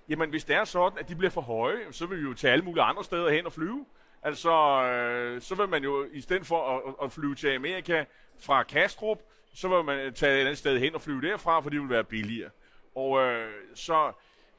jamen, 0.08 0.30
hvis 0.30 0.44
det 0.44 0.56
er 0.56 0.64
sådan, 0.64 0.98
at 0.98 1.08
de 1.08 1.14
bliver 1.16 1.30
for 1.30 1.40
høje, 1.40 1.78
så 1.90 2.06
vil 2.06 2.18
vi 2.18 2.22
jo 2.22 2.34
tage 2.34 2.52
alle 2.52 2.64
mulige 2.64 2.82
andre 2.82 3.04
steder 3.04 3.30
hen 3.30 3.46
og 3.46 3.52
flyve. 3.52 3.86
Altså, 4.22 4.50
øh, 4.82 5.40
så 5.42 5.54
vil 5.54 5.68
man 5.68 5.82
jo, 5.84 6.06
i 6.12 6.20
stedet 6.20 6.46
for 6.46 6.76
at, 6.76 6.94
at- 7.04 7.12
flyve 7.12 7.34
til 7.34 7.48
Amerika 7.54 8.04
fra 8.40 8.62
Kastrup, 8.62 9.18
så 9.54 9.68
vil 9.68 9.84
man 9.84 10.14
tage 10.14 10.36
et 10.36 10.40
andet 10.40 10.58
sted 10.58 10.78
hen 10.78 10.94
og 10.94 11.00
flyve 11.00 11.20
derfra, 11.22 11.60
for 11.60 11.70
det 11.70 11.80
vil 11.80 11.90
være 11.90 12.04
billigere. 12.04 12.50
Og 12.94 13.20
øh, 13.22 13.52
så, 13.74 14.12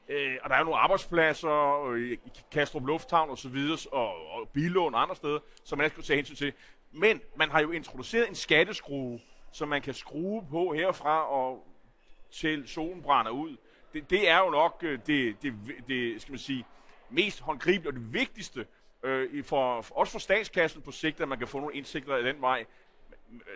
øh, 0.08 0.36
og 0.42 0.50
der 0.50 0.54
er 0.56 0.58
jo 0.58 0.64
nogle 0.64 0.80
arbejdspladser 0.80 1.94
i 1.96 2.18
Kastrup 2.52 2.86
Lufthavn 2.86 3.30
og 3.30 3.38
så 3.38 3.48
videre, 3.48 3.78
og, 3.92 4.06
og 4.32 4.48
Bilån 4.48 4.94
og 4.94 5.02
andre 5.02 5.16
steder, 5.16 5.38
som 5.64 5.78
man 5.78 5.90
skal 5.90 6.02
tage 6.04 6.16
hensyn 6.16 6.36
til. 6.36 6.52
Men 6.92 7.20
man 7.36 7.50
har 7.50 7.60
jo 7.60 7.70
introduceret 7.70 8.28
en 8.28 8.34
skatteskrue, 8.34 9.20
som 9.52 9.68
man 9.68 9.82
kan 9.82 9.94
skrue 9.94 10.46
på 10.50 10.72
herfra 10.74 11.28
og 11.30 11.66
til 12.30 12.68
solen 12.68 13.02
brænder 13.02 13.30
ud. 13.32 13.56
Det, 13.92 14.10
det 14.10 14.28
er 14.28 14.38
jo 14.38 14.50
nok 14.50 14.78
øh, 14.82 14.98
det, 15.06 15.42
det, 15.42 15.54
det, 15.88 16.22
skal 16.22 16.32
man 16.32 16.38
sige, 16.38 16.64
mest 17.10 17.40
håndgribelige 17.40 17.88
og 17.88 17.92
det 17.92 18.12
vigtigste, 18.12 18.66
øh, 19.02 19.32
i 19.34 19.42
for, 19.42 19.84
også 19.90 20.12
for 20.12 20.18
statskassen 20.18 20.82
på 20.82 20.90
sigt, 20.92 21.20
at 21.20 21.28
man 21.28 21.38
kan 21.38 21.48
få 21.48 21.60
nogle 21.60 21.74
indsigter 21.76 22.16
af 22.16 22.22
den 22.22 22.40
vej, 22.40 22.64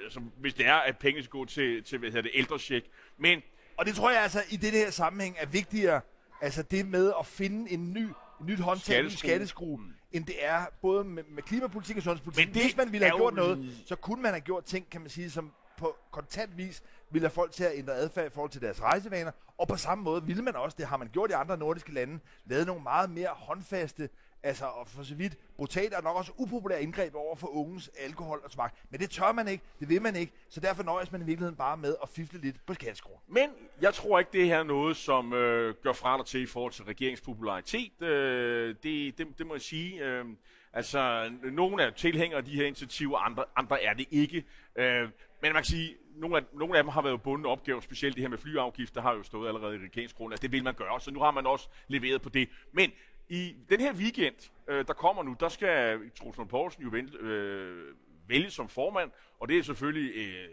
altså, 0.04 0.20
hvis 0.36 0.54
det 0.54 0.66
er, 0.66 0.74
at 0.74 0.98
penge 0.98 1.22
skal 1.22 1.30
gå 1.30 1.44
til, 1.44 1.84
til 1.84 1.98
hvad 1.98 2.08
hedder 2.08 2.22
det, 2.22 2.30
ældrecheck. 2.34 2.86
Men 3.18 3.42
Og 3.76 3.86
det 3.86 3.94
tror 3.94 4.10
jeg 4.10 4.22
altså 4.22 4.42
i 4.50 4.56
det 4.56 4.70
her 4.70 4.90
sammenhæng 4.90 5.36
er 5.38 5.46
vigtigere, 5.46 6.00
altså 6.40 6.62
det 6.62 6.86
med 6.86 7.12
at 7.18 7.26
finde 7.26 7.70
en 7.70 7.92
ny, 7.92 7.98
en 8.40 8.46
nyt 8.46 8.60
håndtag, 8.60 8.98
en 8.98 9.04
ny 9.04 9.10
Skatteskrue. 9.10 9.80
end 10.12 10.24
det 10.26 10.44
er 10.44 10.64
både 10.82 11.04
med, 11.04 11.22
med 11.28 11.42
klimapolitik 11.42 11.96
og 11.96 12.02
sundhedspolitik. 12.02 12.46
Men 12.46 12.54
det 12.54 12.62
Hvis 12.62 12.76
man 12.76 12.92
ville 12.92 13.06
have 13.06 13.18
gjort 13.18 13.32
jo- 13.32 13.36
noget, 13.36 13.82
så 13.86 13.96
kunne 13.96 14.22
man 14.22 14.30
have 14.32 14.40
gjort 14.40 14.64
ting, 14.64 14.90
kan 14.90 15.00
man 15.00 15.10
sige, 15.10 15.30
som 15.30 15.52
på 15.78 15.96
kontant 16.10 16.56
vis 16.56 16.82
ville 17.10 17.26
have 17.28 17.34
folk 17.34 17.52
til 17.52 17.64
at 17.64 17.72
ændre 17.74 17.94
adfærd 17.94 18.26
i 18.26 18.30
forhold 18.30 18.50
til 18.50 18.60
deres 18.60 18.82
rejsevaner, 18.82 19.30
og 19.58 19.68
på 19.68 19.76
samme 19.76 20.04
måde 20.04 20.22
ville 20.24 20.42
man 20.42 20.56
også, 20.56 20.76
det 20.78 20.86
har 20.86 20.96
man 20.96 21.08
gjort 21.08 21.30
i 21.30 21.32
andre 21.32 21.56
nordiske 21.56 21.92
lande, 21.92 22.18
lavet 22.46 22.66
nogle 22.66 22.82
meget 22.82 23.10
mere 23.10 23.28
håndfaste, 23.28 24.08
altså 24.42 24.64
og 24.64 24.88
for 24.88 25.02
så 25.02 25.14
vidt 25.14 25.36
brutale 25.56 25.96
og 25.96 26.02
nok 26.02 26.16
også 26.16 26.32
upopulære 26.36 26.82
indgreb 26.82 27.14
over 27.14 27.36
for 27.36 27.46
unges 27.46 27.90
alkohol 27.98 28.40
og 28.44 28.50
tobak. 28.50 28.74
Men 28.90 29.00
det 29.00 29.10
tør 29.10 29.32
man 29.32 29.48
ikke, 29.48 29.64
det 29.80 29.88
vil 29.88 30.02
man 30.02 30.16
ikke, 30.16 30.32
så 30.48 30.60
derfor 30.60 30.82
nøjes 30.82 31.12
man 31.12 31.20
i 31.20 31.24
virkeligheden 31.24 31.56
bare 31.56 31.76
med 31.76 31.96
at 32.02 32.08
fifle 32.08 32.40
lidt 32.40 32.66
på 32.66 32.74
skatteskruer. 32.74 33.18
Men 33.26 33.50
jeg 33.80 33.94
tror 33.94 34.18
ikke, 34.18 34.30
det 34.32 34.46
her 34.46 34.58
er 34.58 34.62
noget, 34.62 34.96
som 34.96 35.32
øh, 35.32 35.74
gør 35.82 35.92
fra 35.92 36.18
dig 36.18 36.26
til 36.26 36.42
i 36.42 36.46
forhold 36.46 36.72
til 36.72 36.84
regeringspopularitet. 36.84 38.02
Øh, 38.02 38.76
det, 38.82 39.18
det, 39.18 39.38
det 39.38 39.46
må 39.46 39.54
jeg 39.54 39.62
sige. 39.62 40.04
Øh, 40.04 40.24
altså, 40.72 41.30
nogle 41.42 41.82
er 41.82 41.90
tilhængere 41.90 42.38
af 42.38 42.44
de 42.44 42.56
her 42.56 42.66
initiativer, 42.66 43.18
andre, 43.18 43.44
andre 43.56 43.82
er 43.82 43.94
det 43.94 44.06
ikke. 44.10 44.44
Øh, 44.76 45.02
men 45.42 45.52
man 45.52 45.54
kan 45.54 45.64
sige, 45.64 45.96
nogle 46.16 46.36
af, 46.36 46.42
nogle 46.52 46.76
af 46.76 46.82
dem 46.84 46.88
har 46.88 47.02
været 47.02 47.22
bundet 47.22 47.46
opgaver, 47.46 47.80
specielt 47.80 48.14
det 48.14 48.22
her 48.22 48.28
med 48.28 48.38
flyafgifter, 48.38 49.02
har 49.02 49.12
jo 49.14 49.22
stået 49.22 49.48
allerede 49.48 49.76
i 49.76 49.78
regeringsgrundlaget. 49.78 50.42
Det 50.42 50.52
vil 50.52 50.64
man 50.64 50.74
gøre, 50.74 51.00
så 51.00 51.10
nu 51.10 51.20
har 51.20 51.30
man 51.30 51.46
også 51.46 51.68
leveret 51.88 52.22
på 52.22 52.28
det. 52.28 52.48
Men 52.72 52.92
i 53.28 53.54
den 53.68 53.80
her 53.80 53.94
weekend, 53.94 54.50
øh, 54.68 54.86
der 54.86 54.92
kommer 54.92 55.22
nu, 55.22 55.36
der 55.40 55.48
skal 55.48 56.00
Troels 56.18 56.36
Lund 56.36 56.48
Poulsen 56.48 56.82
jo 56.82 56.88
vælge, 56.88 57.18
øh, 57.18 57.94
vælge 58.28 58.50
som 58.50 58.68
formand, 58.68 59.10
og 59.40 59.48
det 59.48 59.58
er 59.58 59.62
selvfølgelig 59.62 60.16
øh, 60.16 60.48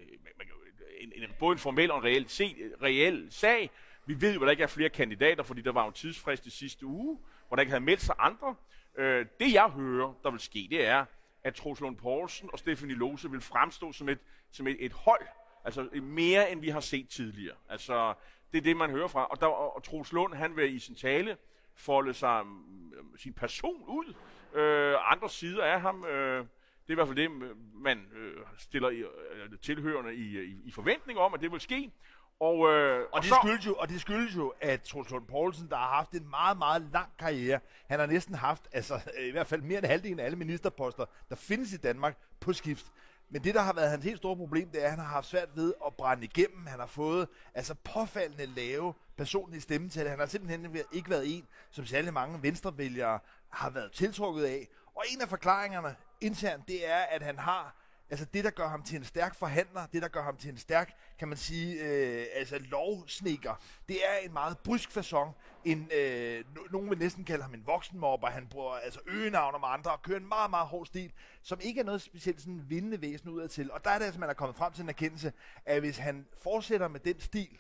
en, 1.00 1.12
en, 1.16 1.30
både 1.40 1.54
en 1.54 1.60
formel 1.60 1.92
og 1.92 1.98
en 1.98 2.04
reel, 2.04 2.30
se, 2.30 2.56
reel 2.82 3.28
sag. 3.30 3.70
Vi 4.06 4.22
ved 4.22 4.34
jo, 4.34 4.42
at 4.42 4.46
der 4.46 4.52
ikke 4.52 4.64
er 4.64 4.68
flere 4.68 4.90
kandidater, 4.90 5.44
fordi 5.44 5.62
der 5.62 5.72
var 5.72 5.82
jo 5.82 5.88
en 5.88 5.94
tidsfrist 5.94 6.46
i 6.46 6.50
sidste 6.50 6.86
uge, 6.86 7.20
hvor 7.48 7.56
der 7.56 7.62
ikke 7.62 7.72
havde 7.72 7.84
meldt 7.84 8.02
sig 8.02 8.16
andre. 8.20 8.56
Øh, 8.98 9.26
det 9.40 9.54
jeg 9.54 9.70
hører, 9.70 10.14
der 10.24 10.32
vil 10.32 10.40
ske, 10.40 10.68
det 10.72 10.86
er, 10.86 11.06
at 11.44 11.56
Troels 11.56 11.80
Lund 11.80 11.98
Poulsen 11.98 12.50
og 12.54 12.60
Stefanie 12.60 12.96
Lose 12.96 13.32
vil 13.32 13.42
fremstå 13.42 13.92
som 13.92 14.10
et, 14.10 14.20
som 14.52 14.68
et, 14.68 14.78
et 14.80 14.94
hold, 14.94 15.28
altså 15.66 15.90
mere 16.02 16.52
end 16.52 16.62
vi 16.62 16.70
har 16.70 16.80
set 16.80 17.10
tidligere. 17.10 17.56
Altså, 17.70 18.14
det 18.52 18.58
er 18.58 18.62
det, 18.62 18.78
man 18.78 18.90
hører 18.90 19.08
fra. 19.08 19.26
Og, 19.26 19.40
der, 19.40 19.48
og, 19.48 19.84
Troels 19.84 20.12
Lund, 20.12 20.34
han 20.34 20.56
vil 20.56 20.76
i 20.76 20.80
sin 20.80 20.96
tale 20.96 21.38
folde 21.76 22.14
sig 22.14 22.46
mm, 22.46 22.52
mm, 22.52 23.18
sin 23.18 23.34
person 23.34 23.84
ud. 23.88 24.14
Øh, 24.60 25.12
andre 25.12 25.30
sider 25.30 25.64
af 25.64 25.82
ham, 25.82 26.06
øh, 26.06 26.38
det 26.38 26.48
er 26.88 26.92
i 26.92 26.94
hvert 26.94 27.08
fald 27.08 27.18
det, 27.18 27.56
man 27.74 28.08
øh, 28.16 28.38
stiller 28.58 28.90
i, 28.90 28.98
øh, 28.98 29.60
tilhørende 29.62 30.16
i, 30.16 30.40
i, 30.44 30.62
i 30.64 30.72
forventning 30.72 31.20
om, 31.20 31.34
at 31.34 31.42
det 31.42 31.52
vil 31.52 31.60
ske. 31.60 31.92
Og, 32.40 32.70
øh, 32.72 33.08
Og 33.12 33.22
det, 33.22 33.30
så, 33.30 33.36
skyldes 33.44 33.66
jo, 33.66 33.76
og 33.76 33.90
det 33.90 34.02
skyldes 34.02 34.36
jo, 34.36 34.54
at 34.62 34.82
Troels 34.82 35.10
Lund 35.10 35.28
Poulsen, 35.28 35.70
der 35.70 35.76
har 35.76 35.88
haft 35.88 36.12
en 36.12 36.30
meget, 36.30 36.58
meget 36.58 36.82
lang 36.94 37.10
karriere, 37.20 37.60
han 37.88 38.00
har 38.00 38.06
næsten 38.06 38.36
haft, 38.36 38.68
altså 38.72 38.94
øh, 39.20 39.28
i 39.28 39.32
hvert 39.32 39.48
fald 39.48 39.62
mere 39.62 39.78
end 39.78 39.86
halvdelen 39.86 40.20
af 40.20 40.26
alle 40.26 40.38
ministerposter, 40.38 41.06
der 41.30 41.36
findes 41.36 41.74
i 41.74 41.78
Danmark 41.78 42.18
på 42.40 42.54
skift. 42.54 42.86
Men 43.30 43.44
det, 43.44 43.56
der 43.56 43.62
har 43.62 43.74
været 43.74 43.90
hans 43.90 44.06
helt 44.06 44.18
store 44.18 44.36
problem, 44.36 44.70
det 44.70 44.82
er, 44.82 44.86
at 44.86 44.90
han 44.90 45.00
har 45.00 45.08
haft 45.08 45.28
svært 45.28 45.50
ved 45.56 45.74
at 45.86 45.94
brænde 45.94 46.24
igennem. 46.24 46.66
Han 46.68 46.80
har 46.80 46.88
fået 46.88 47.28
altså 47.54 47.74
påfaldende 47.74 48.46
lave 48.46 48.94
personlige 49.18 49.62
stemmetal. 49.62 50.08
Han 50.08 50.20
har 50.20 50.26
simpelthen 50.26 50.78
ikke 50.92 51.10
været 51.10 51.38
en, 51.38 51.48
som 51.72 51.86
særlig 51.86 52.14
mange 52.14 52.44
venstrevælgere 52.44 53.20
har 53.50 53.70
været 53.70 53.92
tiltrukket 53.92 54.44
af. 54.44 54.68
Og 54.96 55.04
en 55.14 55.22
af 55.22 55.30
forklaringerne 55.30 55.96
internt, 56.22 56.68
det 56.68 56.90
er, 56.90 56.98
at 57.00 57.22
han 57.22 57.40
har 57.40 57.76
Altså 58.12 58.26
det, 58.26 58.44
der 58.44 58.50
gør 58.50 58.68
ham 58.68 58.84
til 58.84 58.98
en 58.98 59.04
stærk 59.04 59.36
forhandler, 59.36 59.86
det, 59.86 60.02
der 60.02 60.08
gør 60.08 60.24
ham 60.24 60.38
til 60.38 60.50
en 60.50 60.58
stærk, 60.58 60.94
kan 61.20 61.28
man 61.28 61.38
sige, 61.38 61.84
øh, 61.84 62.26
altså 62.34 62.60
lovsnikker, 62.60 63.64
det 63.88 63.98
er 64.06 64.18
en 64.26 64.34
meget 64.34 64.58
brysk 64.58 64.98
façon. 64.98 65.32
En, 65.66 65.90
øh, 65.98 66.44
nogen 66.72 66.90
vil 66.90 66.98
næsten 66.98 67.24
kalde 67.24 67.44
ham 67.44 67.54
en 67.54 67.68
voksenmobber. 67.68 68.28
Han 68.28 68.48
bruger 68.48 68.74
altså 68.74 69.00
øgenavn 69.08 69.56
om 69.56 69.64
andre 69.64 69.92
og 69.92 70.02
kører 70.02 70.20
en 70.20 70.28
meget, 70.28 70.50
meget 70.50 70.68
hård 70.68 70.86
stil, 70.86 71.14
som 71.42 71.60
ikke 71.62 71.80
er 71.80 71.86
noget 71.86 72.02
specielt 72.02 72.42
sådan 72.42 72.66
vindende 72.68 73.02
væsen 73.02 73.30
udadtil. 73.30 73.72
Og 73.72 73.84
der 73.84 73.90
er 73.90 73.98
det 73.98 74.06
altså, 74.06 74.20
man 74.20 74.30
er 74.30 74.34
kommet 74.34 74.56
frem 74.56 74.74
til 74.74 74.84
en 74.84 74.90
erkendelse, 74.90 75.34
at 75.66 75.80
hvis 75.80 75.98
han 75.98 76.26
fortsætter 76.44 76.88
med 76.88 77.00
den 77.00 77.20
stil, 77.20 77.60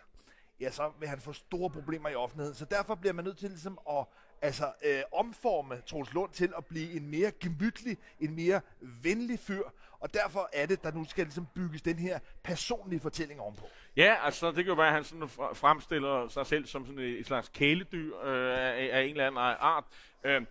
ja, 0.59 0.71
så 0.71 0.91
vil 0.99 1.07
han 1.07 1.21
få 1.21 1.33
store 1.33 1.69
problemer 1.69 2.09
i 2.09 2.15
offentligheden. 2.15 2.55
Så 2.55 2.65
derfor 2.65 2.95
bliver 2.95 3.13
man 3.13 3.25
nødt 3.25 3.37
til 3.37 3.49
ligesom 3.49 3.79
at 3.89 4.05
altså, 4.41 4.73
øh, 4.85 5.01
omforme 5.11 5.81
Troels 5.85 6.13
Lund 6.13 6.31
til 6.31 6.53
at 6.57 6.65
blive 6.65 6.91
en 6.91 7.07
mere 7.07 7.31
gemytlig, 7.31 7.97
en 8.19 8.35
mere 8.35 8.61
venlig 8.81 9.39
fyr. 9.39 9.63
Og 9.99 10.13
derfor 10.13 10.49
er 10.53 10.65
det, 10.65 10.83
der 10.83 10.91
nu 10.91 11.05
skal 11.05 11.23
ligesom 11.23 11.47
bygges 11.55 11.81
den 11.81 11.99
her 11.99 12.19
personlige 12.43 12.99
fortælling 12.99 13.39
ovenpå. 13.39 13.69
Ja, 13.97 14.15
altså 14.23 14.47
det 14.47 14.55
kan 14.55 14.65
jo 14.65 14.73
være, 14.73 14.87
at 14.87 14.93
han 14.93 15.03
sådan 15.03 15.29
fremstiller 15.53 16.27
sig 16.27 16.45
selv 16.45 16.65
som 16.65 16.85
sådan 16.85 16.99
et, 16.99 17.19
et 17.19 17.25
slags 17.25 17.49
kæledyr 17.49 18.19
øh, 18.23 18.57
af, 18.57 18.89
af 18.91 19.01
en 19.01 19.09
eller 19.09 19.27
anden 19.27 19.37
art. 19.59 19.83
Øh, 20.23 20.41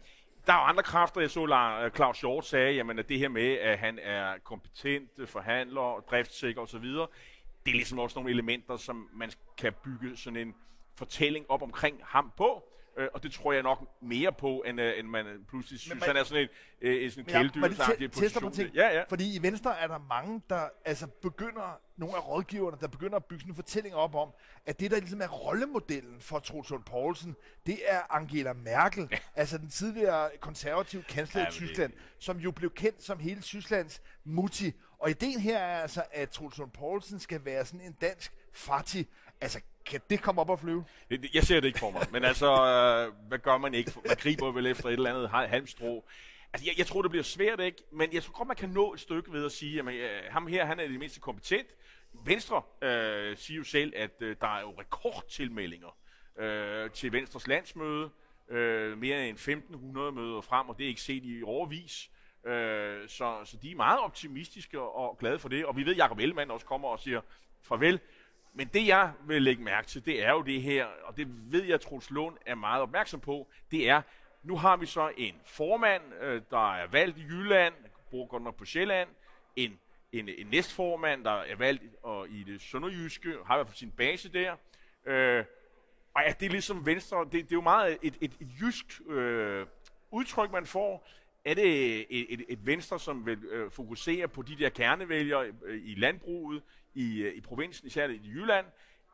der 0.47 0.53
er 0.53 0.59
jo 0.59 0.65
andre 0.65 0.83
kræfter, 0.83 1.21
jeg 1.21 1.31
så 1.31 1.81
øh, 1.85 1.91
Claus 1.91 2.21
Hjort 2.21 2.47
sagde, 2.47 2.73
jamen, 2.73 2.99
at 2.99 3.09
det 3.09 3.19
her 3.19 3.29
med, 3.29 3.53
at 3.53 3.79
han 3.79 3.99
er 4.03 4.35
kompetent 4.45 5.11
forhandler, 5.27 6.05
driftssikker 6.11 6.63
osv., 6.63 6.85
det 7.67 7.73
er 7.73 7.77
ligesom 7.77 7.99
også 7.99 8.19
nogle 8.19 8.31
elementer, 8.31 8.77
som 8.77 9.09
man 9.13 9.31
kan 9.59 9.73
bygge 9.85 10.17
sådan 10.17 10.37
en 10.37 10.55
fortælling 10.95 11.47
op 11.49 11.63
omkring 11.63 12.01
ham 12.05 12.33
på. 12.37 12.73
Øh, 12.99 13.09
og 13.15 13.23
det 13.23 13.33
tror 13.33 13.53
jeg 13.53 13.63
nok 13.63 13.89
mere 14.03 14.33
på, 14.33 14.63
end, 14.67 14.81
øh, 14.81 14.99
end 14.99 15.07
man 15.09 15.27
pludselig 15.49 15.81
synes, 15.81 16.01
man- 16.01 16.07
han 16.09 16.17
er 16.17 16.25
sådan 16.25 16.43
et, 16.43 16.51
øh, 16.81 16.95
et 16.97 17.13
sådan 17.13 17.25
Men 17.27 17.33
jeg- 17.35 17.41
kæledyr. 17.41 17.61
men 17.61 17.71
det 17.71 18.13
te- 18.13 18.21
tester 18.21 18.41
på 18.41 18.51
ting. 18.51 18.75
Ja, 18.75 18.89
ja. 18.97 19.03
Fordi 19.09 19.37
i 19.37 19.43
Venstre 19.43 19.79
er 19.81 19.87
der 19.87 19.99
mange, 19.99 20.43
der 20.51 20.69
altså 20.85 21.07
begynder, 21.07 21.81
nogle 21.97 22.17
af 22.17 22.29
rådgiverne, 22.29 22.77
der 22.81 22.89
begynder 22.89 23.17
at 23.17 23.25
bygge 23.25 23.41
sådan 23.41 23.53
en 23.53 23.57
fortælling 23.57 23.95
op 23.95 24.15
om, 24.15 24.29
at 24.67 24.81
det, 24.81 24.91
der 24.91 24.99
ligesom 24.99 25.21
er 25.21 25.29
rollemodellen 25.29 26.21
for 26.21 26.39
Troels 26.39 26.71
Lund 26.71 26.85
Poulsen, 26.85 27.37
det 27.67 27.79
er 27.87 28.01
Angela 28.15 28.53
Merkel, 28.53 29.09
ja. 29.11 29.19
altså 29.35 29.59
den 29.59 29.69
tidligere 29.71 30.31
konservative 30.41 31.03
kansler 31.03 31.41
Ja, 31.43 31.47
i 31.47 31.51
men 31.51 31.61
det- 31.61 31.69
Tyskland, 31.69 31.93
som 32.19 32.37
jo 32.39 32.51
blev 32.51 32.71
kendt 32.75 33.03
som 33.03 33.19
hele 33.19 33.41
Tysklands 33.41 34.03
mutti. 34.25 34.73
Og 34.99 35.11
ideen 35.11 35.41
her 35.41 35.59
er 35.59 35.81
altså, 35.83 36.03
at 36.13 36.31
Troels 36.31 36.59
Lund 36.59 36.71
Poulsen 36.71 37.21
skal 37.21 37.45
være 37.45 37.65
sådan 37.67 37.81
en 37.81 37.93
dansk 38.01 38.33
Fatih. 38.53 39.05
Altså, 39.41 39.61
kan 39.89 40.01
det 40.11 40.23
komme 40.23 40.41
op 40.41 40.51
og 40.51 40.61
flyve? 40.61 40.85
Jeg 41.35 41.43
ser 41.43 41.61
det 41.61 41.69
ikke 41.69 41.79
for 41.79 41.91
mig, 41.91 42.07
men 42.13 42.25
altså, 42.25 42.47
øh, 42.47 43.29
hvad 43.29 43.39
gør 43.39 43.59
man 43.59 43.75
ikke? 43.75 43.93
Man 44.07 44.17
griber 44.17 44.53
vel 44.53 44.67
efter 44.67 44.89
et 44.89 44.93
eller 44.93 45.15
andet 45.15 45.31
halmstrå. 45.51 46.05
Altså, 46.53 46.67
jeg, 46.67 46.79
jeg 46.79 46.87
tror, 46.87 47.03
det 47.03 47.11
bliver 47.11 47.25
svært, 47.25 47.61
ikke? 47.61 47.83
Men 47.93 48.13
jeg 48.13 48.23
tror 48.23 48.33
godt, 48.33 48.49
man 48.49 48.57
kan 48.57 48.69
nå 48.69 48.93
et 48.93 49.01
stykke 49.01 49.33
ved 49.33 49.45
at 49.45 49.53
sige, 49.53 49.81
at 49.81 49.95
øh, 49.95 50.11
ham 50.31 50.47
her, 50.47 50.65
han 50.65 50.81
er 50.81 50.89
det 50.89 50.99
mindste 50.99 51.21
kompetent. 51.21 51.69
Venstre 52.25 52.63
øh, 52.83 53.37
siger 53.37 53.59
jo 53.59 53.65
selv, 53.65 53.93
at 53.97 54.11
øh, 54.21 54.37
der 54.41 54.57
er 54.57 54.61
jo 54.61 54.75
rekordtilmeldinger 54.79 55.97
øh, 56.39 56.91
til 56.91 57.13
Venstres 57.13 57.47
landsmøde. 57.47 58.11
Øh, 58.51 58.99
mere 58.99 59.29
end 59.29 59.37
1500 59.37 60.13
møder 60.13 60.41
frem, 60.41 60.69
og 60.69 60.79
det 60.79 60.85
er 60.85 60.89
ikke 60.89 61.01
set 61.01 61.23
i 61.25 61.43
overvis. 61.43 62.11
Øh, 62.47 63.09
så, 63.09 63.41
så 63.45 63.57
de 63.63 63.71
er 63.71 63.77
meget 63.77 64.01
optimistiske 64.01 64.81
og, 64.81 64.97
og 64.97 65.19
glade 65.19 65.39
for 65.39 65.49
det. 65.49 65.65
Og 65.65 65.77
vi 65.77 65.85
ved, 65.85 65.93
at 65.93 65.99
Jacob 65.99 66.19
Ellemann 66.19 66.51
også 66.51 66.67
kommer 66.67 66.89
og 66.89 67.01
siger 67.01 67.21
farvel. 67.63 68.01
Men 68.55 68.69
det, 68.69 68.87
jeg 68.87 69.13
vil 69.27 69.43
lægge 69.43 69.63
mærke 69.63 69.89
til, 69.89 70.07
det 70.07 70.25
er 70.25 70.31
jo 70.31 70.43
det 70.43 70.63
her, 70.63 70.87
og 71.05 71.17
det 71.17 71.53
ved 71.53 71.65
jeg, 71.65 71.75
at 71.75 72.11
Lund 72.11 72.37
er 72.47 72.55
meget 72.55 72.83
opmærksom 72.83 73.21
på, 73.21 73.49
det 73.71 73.89
er, 73.89 74.03
nu 74.43 74.57
har 74.57 74.77
vi 74.77 74.87
så 74.87 75.11
en 75.17 75.35
formand, 75.45 76.03
øh, 76.21 76.43
der 76.51 76.75
er 76.75 76.87
valgt 76.87 77.19
i 77.19 77.23
Jylland, 77.23 77.75
bor 78.11 78.27
godt 78.27 78.43
nok 78.43 78.57
på 78.57 78.65
Sjælland, 78.65 79.09
en, 79.57 79.79
en, 80.13 80.29
en 80.29 80.47
næstformand, 80.47 81.25
der 81.25 81.31
er 81.31 81.57
valgt 81.57 81.83
og 82.03 82.29
i 82.29 82.43
det 82.43 82.61
sønderjyske, 82.61 83.37
har 83.47 83.55
i 83.55 83.59
hvert 83.59 83.67
fald 83.67 83.77
sin 83.77 83.91
base 83.91 84.33
der. 84.33 84.57
Øh, 85.07 85.45
og 86.15 86.23
ja, 86.27 86.33
det 86.41 86.47
er 86.47 86.51
ligesom 86.51 86.87
Venstre, 86.87 87.25
det, 87.25 87.33
det 87.33 87.43
er 87.43 87.57
jo 87.57 87.61
meget 87.61 87.99
et, 88.03 88.19
et, 88.21 88.33
et 88.41 88.49
jysk 88.61 89.01
øh, 89.09 89.67
udtryk, 90.11 90.53
man 90.53 90.67
får. 90.67 91.09
Er 91.45 91.55
det 91.55 91.99
et, 91.99 92.27
et, 92.35 92.45
et 92.49 92.67
Venstre, 92.67 93.01
som 93.01 93.27
vil 93.27 93.45
øh, 93.45 93.71
fokusere 93.71 94.29
på 94.29 94.43
de 94.43 94.57
der 94.59 94.69
kernevælgere 94.69 95.47
øh, 95.65 95.81
i 95.85 95.95
landbruget, 95.95 96.63
i, 96.99 97.23
øh, 97.23 97.35
i 97.35 97.41
provinsen, 97.41 97.87
især 97.87 98.09
i 98.09 98.21
Jylland? 98.25 98.67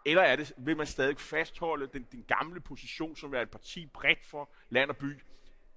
Eller 0.06 0.22
er 0.22 0.36
det, 0.36 0.52
vil 0.56 0.76
man 0.76 0.86
stadig 0.86 1.20
fastholde 1.20 1.86
den, 1.86 2.06
den 2.12 2.24
gamle 2.28 2.60
position, 2.60 3.16
som 3.16 3.34
er 3.34 3.40
et 3.40 3.50
parti 3.50 3.86
bredt 3.86 4.26
for 4.26 4.50
land 4.68 4.90
og 4.90 4.96
by? 4.96 5.22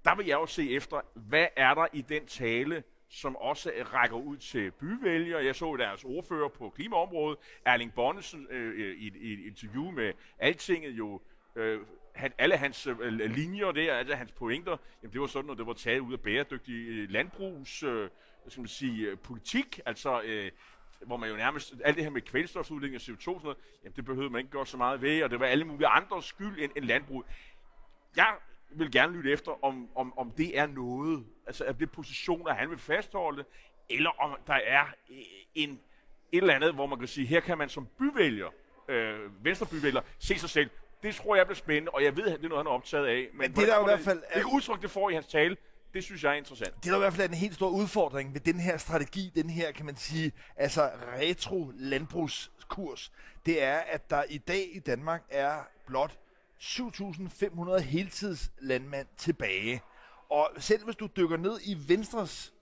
Der 0.04 0.14
vil 0.14 0.26
jeg 0.26 0.34
jo 0.34 0.46
se 0.46 0.70
efter, 0.70 1.00
hvad 1.14 1.46
er 1.56 1.74
der 1.74 1.86
i 1.92 2.00
den 2.00 2.26
tale, 2.26 2.82
som 3.08 3.36
også 3.36 3.72
rækker 3.92 4.16
ud 4.16 4.36
til 4.36 4.70
byvælgere. 4.70 5.44
Jeg 5.44 5.54
så 5.54 5.76
deres 5.76 6.04
ordfører 6.04 6.48
på 6.48 6.70
klimaområdet, 6.70 7.38
Erling 7.64 7.94
Bonnesen, 7.94 8.46
øh, 8.50 8.80
øh 8.80 8.96
i, 8.96 9.12
i 9.18 9.32
et 9.32 9.46
interview 9.46 9.90
med 9.90 10.12
Altinget 10.38 10.90
jo, 10.90 11.20
øh, 11.56 11.80
han, 12.14 12.32
alle 12.38 12.56
hans 12.56 12.86
øh, 12.86 13.12
linjer 13.12 13.72
der, 13.72 13.94
alle 13.94 14.16
hans 14.16 14.32
pointer, 14.32 14.76
jamen 15.02 15.12
det 15.12 15.20
var 15.20 15.26
sådan 15.26 15.46
noget, 15.46 15.58
der 15.58 15.64
var 15.64 15.72
taget 15.72 16.00
ud 16.00 16.12
af 16.12 16.20
bæredygtig 16.20 16.74
øh, 16.74 17.10
landbrugs, 17.10 17.82
øh, 17.82 18.10
hvad 18.42 18.50
skal 18.50 18.60
man 18.60 18.68
sige, 18.68 19.06
øh, 19.06 19.18
politik, 19.18 19.80
altså 19.86 20.22
øh, 20.22 20.50
hvor 21.06 21.16
man 21.16 21.30
jo 21.30 21.36
nærmest, 21.36 21.74
alt 21.84 21.96
det 21.96 22.04
her 22.04 22.10
med 22.10 22.22
kvælstofudledning 22.22 22.96
og 22.96 23.00
CO2 23.02 23.14
og 23.14 23.20
sådan 23.40 23.40
noget, 23.42 23.58
jamen 23.84 23.96
det 23.96 24.04
behøvede 24.04 24.30
man 24.30 24.38
ikke 24.38 24.50
gøre 24.50 24.66
så 24.66 24.76
meget 24.76 25.02
ved, 25.02 25.22
og 25.22 25.30
det 25.30 25.40
var 25.40 25.46
alle 25.46 25.64
mulige 25.64 25.86
andres 25.88 26.24
skyld 26.24 26.62
end, 26.62 26.72
end 26.76 26.84
landbrug. 26.84 27.24
Jeg 28.16 28.34
vil 28.70 28.92
gerne 28.92 29.12
lytte 29.16 29.30
efter, 29.32 29.64
om, 29.64 29.88
om, 29.96 30.18
om 30.18 30.30
det 30.30 30.58
er 30.58 30.66
noget, 30.66 31.26
altså 31.46 31.64
er 31.64 31.72
det 31.72 31.90
positioner, 31.92 32.54
han 32.54 32.70
vil 32.70 32.78
fastholde, 32.78 33.44
eller 33.90 34.10
om 34.20 34.36
der 34.46 34.54
er 34.54 34.84
en, 35.54 35.70
et 36.32 36.38
eller 36.42 36.54
andet, 36.54 36.74
hvor 36.74 36.86
man 36.86 36.98
kan 36.98 37.08
sige, 37.08 37.26
her 37.26 37.40
kan 37.40 37.58
man 37.58 37.68
som 37.68 37.88
byvælger, 37.98 38.48
øh, 38.88 39.44
venstrebyvælger, 39.44 40.00
se 40.18 40.38
sig 40.38 40.50
selv. 40.50 40.70
Det 41.02 41.14
tror 41.14 41.36
jeg 41.36 41.46
bliver 41.46 41.56
spændende, 41.56 41.90
og 41.90 42.04
jeg 42.04 42.16
ved, 42.16 42.24
at 42.26 42.38
det 42.38 42.44
er 42.44 42.48
noget, 42.48 42.64
han 42.64 42.66
er 42.66 42.74
optaget 42.74 43.06
af. 43.06 43.28
Men, 43.32 43.38
Men 43.38 43.52
det 43.52 43.62
er 43.62 43.66
der 43.74 43.80
i 43.80 43.84
hvert 43.84 44.00
fald- 44.00 44.22
Det, 44.34 44.34
det 44.34 44.44
udtryk, 44.54 44.82
det 44.82 44.90
får 44.90 45.10
i 45.10 45.14
hans 45.14 45.26
tale, 45.26 45.56
det 45.94 46.04
synes 46.04 46.24
jeg 46.24 46.32
er 46.32 46.36
interessant. 46.36 46.74
Det, 46.74 46.84
der 46.84 46.96
i 46.96 46.98
hvert 46.98 47.12
fald 47.12 47.28
en 47.28 47.34
helt 47.34 47.54
stor 47.54 47.70
udfordring 47.70 48.34
ved 48.34 48.40
den 48.40 48.60
her 48.60 48.76
strategi, 48.76 49.32
den 49.34 49.50
her, 49.50 49.72
kan 49.72 49.86
man 49.86 49.96
sige, 49.96 50.32
altså 50.56 50.90
retro 51.16 51.72
landbrugskurs, 51.74 53.12
det 53.46 53.62
er, 53.62 53.78
at 53.78 54.10
der 54.10 54.22
i 54.28 54.38
dag 54.38 54.76
i 54.76 54.78
Danmark 54.78 55.24
er 55.30 55.68
blot 55.86 56.18
7.500 56.60 57.78
heltidslandmænd 57.78 59.06
tilbage. 59.16 59.82
Og 60.30 60.50
selv 60.58 60.84
hvis 60.84 60.96
du 60.96 61.08
dykker 61.16 61.36
ned 61.36 61.60
i 61.64 61.76
Venstres 61.88 62.52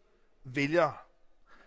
vælgere, 0.45 0.93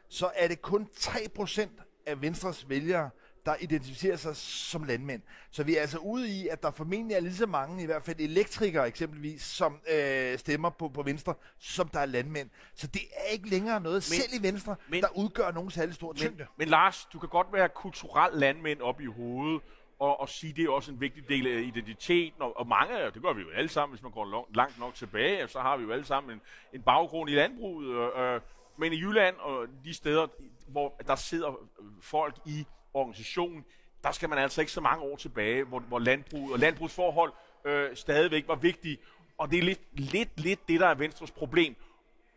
så 0.10 0.32
er 0.36 0.48
det 0.48 0.62
kun 0.62 0.90
3% 0.96 1.70
af 2.06 2.22
Venstres 2.22 2.70
vælgere, 2.70 3.10
der 3.46 3.56
identificerer 3.60 4.16
sig 4.16 4.36
som 4.36 4.84
landmænd. 4.84 5.22
Så 5.52 5.64
vi 5.64 5.76
er 5.78 5.82
altså 5.82 5.98
ude 5.98 6.30
i, 6.30 6.48
at 6.48 6.64
der 6.64 6.72
formentlig 6.72 7.16
er 7.16 7.20
lige 7.20 7.36
så 7.36 7.46
mange, 7.46 7.84
i 7.84 7.86
hvert 7.86 8.04
fald 8.04 8.20
elektrikere 8.20 8.88
eksempelvis, 8.88 9.42
som 9.42 9.80
øh, 9.94 10.38
stemmer 10.40 10.70
på, 10.70 10.90
på 10.90 11.04
Venstre, 11.04 11.34
som 11.60 11.88
der 11.88 12.00
er 12.00 12.06
landmænd. 12.06 12.50
Så 12.76 12.88
det 12.88 13.02
er 13.16 13.32
ikke 13.32 13.50
længere 13.50 13.80
noget, 13.80 13.96
men, 13.96 14.02
selv 14.02 14.44
i 14.44 14.48
Venstre, 14.48 14.76
men, 14.90 15.02
der 15.02 15.18
udgør 15.18 15.52
nogen 15.52 15.72
særlig 15.72 15.96
stor 15.96 16.14
tyngde. 16.14 16.38
Men, 16.38 16.48
men 16.58 16.68
Lars, 16.68 17.08
du 17.14 17.20
kan 17.20 17.30
godt 17.30 17.48
være 17.54 17.70
kulturel 17.70 18.34
landmænd 18.34 18.82
op 18.82 19.02
i 19.02 19.06
hovedet, 19.06 19.62
og, 20.00 20.20
og 20.20 20.30
sige, 20.30 20.54
det 20.54 20.66
er 20.66 20.70
også 20.70 20.92
en 20.92 21.02
vigtig 21.02 21.30
del 21.30 21.48
af 21.48 21.62
identiteten, 21.62 22.42
og, 22.42 22.58
og 22.58 22.68
mange, 22.68 23.00
af- 23.00 23.14
det 23.14 23.22
gør 23.22 23.34
vi 23.34 23.42
jo 23.42 23.50
alle 23.50 23.70
sammen, 23.70 23.94
hvis 23.96 24.04
man 24.04 24.12
går 24.12 24.26
lang, 24.26 24.46
langt 24.56 24.80
nok 24.80 24.94
tilbage, 24.96 25.48
så 25.48 25.60
har 25.60 25.78
vi 25.78 25.84
jo 25.84 25.92
alle 25.92 26.06
sammen 26.06 26.32
en, 26.34 26.42
en 26.74 26.82
baggrund 26.82 27.30
i 27.30 27.34
landbruget, 27.34 28.16
øh, 28.18 28.42
men 28.78 28.94
i 28.94 29.00
Jylland 29.00 29.36
og 29.36 29.68
de 29.86 29.94
steder, 29.94 30.28
hvor 30.68 31.02
der 31.08 31.16
sidder 31.16 31.60
folk 32.02 32.36
i 32.46 32.66
organisationen, 32.94 33.66
der 34.04 34.12
skal 34.12 34.30
man 34.30 34.38
altså 34.38 34.62
ikke 34.62 34.72
så 34.72 34.82
mange 34.82 35.04
år 35.04 35.16
tilbage, 35.16 35.64
hvor, 35.64 35.80
hvor 35.80 36.00
landbrug 36.00 36.52
og 36.52 36.60
landbrugsforhold 36.60 37.34
øh, 37.66 37.96
stadigvæk 37.96 38.48
var 38.48 38.56
vigtige, 38.56 38.98
og 39.38 39.52
det 39.52 39.60
er 39.60 39.64
lidt, 39.64 39.82
lidt, 40.12 40.40
lidt 40.40 40.68
det, 40.68 40.80
der 40.80 40.88
er 40.88 40.96
Venstres 40.96 41.32
problem. 41.32 41.76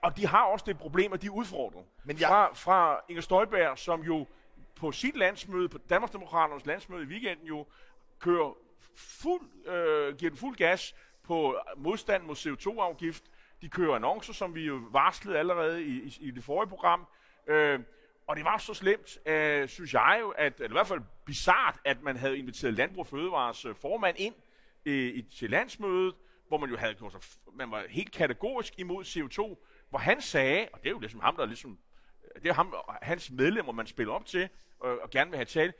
Og 0.02 0.16
de 0.16 0.26
har 0.26 0.42
også 0.44 0.64
det 0.68 0.78
problem, 0.78 1.12
at 1.12 1.22
de 1.22 1.26
er 1.26 1.30
udfordret. 1.30 1.84
Men 2.04 2.20
jeg- 2.20 2.28
Fra, 2.28 2.54
fra 2.54 3.00
Inger 3.08 3.22
Støjberg, 3.22 3.78
som 3.78 4.00
jo 4.02 4.26
på 4.76 4.92
sit 4.92 5.16
landsmøde, 5.16 5.68
på 5.68 5.78
Danmarksdemokraternes 5.78 6.66
landsmøde 6.66 7.02
i 7.02 7.06
weekenden 7.06 7.46
jo, 7.46 7.66
kører 8.20 8.56
fuld, 8.96 9.66
øh, 9.68 10.16
giver 10.16 10.30
den 10.30 10.38
fuld 10.38 10.56
gas 10.56 10.94
på 11.22 11.56
modstand 11.76 12.22
mod 12.22 12.34
CO2-afgift. 12.36 13.22
De 13.62 13.68
kører 13.68 13.94
annoncer, 13.94 14.32
som 14.32 14.54
vi 14.54 14.60
jo 14.66 14.80
varslede 14.90 15.38
allerede 15.38 15.82
i, 15.84 16.02
i, 16.02 16.16
i 16.20 16.30
det 16.30 16.44
forrige 16.44 16.68
program. 16.68 17.06
Øh, 17.46 17.80
og 18.32 18.36
det 18.36 18.44
var 18.44 18.58
så 18.58 18.74
slemt, 18.74 19.18
øh, 19.26 19.68
synes 19.68 19.94
jeg 19.94 20.18
jo, 20.20 20.28
at, 20.28 20.54
eller 20.54 20.70
i 20.70 20.72
hvert 20.72 20.86
fald 20.86 21.00
bizart, 21.26 21.78
at 21.84 22.02
man 22.02 22.16
havde 22.16 22.38
inviteret 22.38 22.74
Landbrug 22.74 23.06
Fødevares 23.06 23.64
øh, 23.64 23.74
formand 23.74 24.16
ind 24.18 24.34
øh, 24.86 25.14
i, 25.14 25.22
til 25.22 25.50
landsmødet, 25.50 26.14
hvor 26.48 26.58
man 26.58 26.70
jo 26.70 26.76
havde 26.76 26.94
gjort 26.94 27.12
sig, 27.12 27.20
man 27.54 27.70
var 27.70 27.84
helt 27.88 28.12
kategorisk 28.12 28.78
imod 28.78 29.04
CO2, 29.04 29.64
hvor 29.90 29.98
han 29.98 30.20
sagde, 30.20 30.68
og 30.72 30.78
det 30.82 30.86
er 30.86 30.90
jo 30.90 30.98
ligesom 30.98 31.20
ham, 31.20 31.36
der 31.36 31.46
ligesom, 31.46 31.78
det 32.42 32.48
er 32.48 32.52
ham, 32.52 32.74
og 32.86 32.94
hans 33.02 33.30
medlemmer, 33.30 33.72
man 33.72 33.86
spiller 33.86 34.12
op 34.12 34.26
til, 34.26 34.48
og, 34.80 34.98
og 35.02 35.10
gerne 35.10 35.30
vil 35.30 35.36
have 35.36 35.46
tale, 35.46 35.72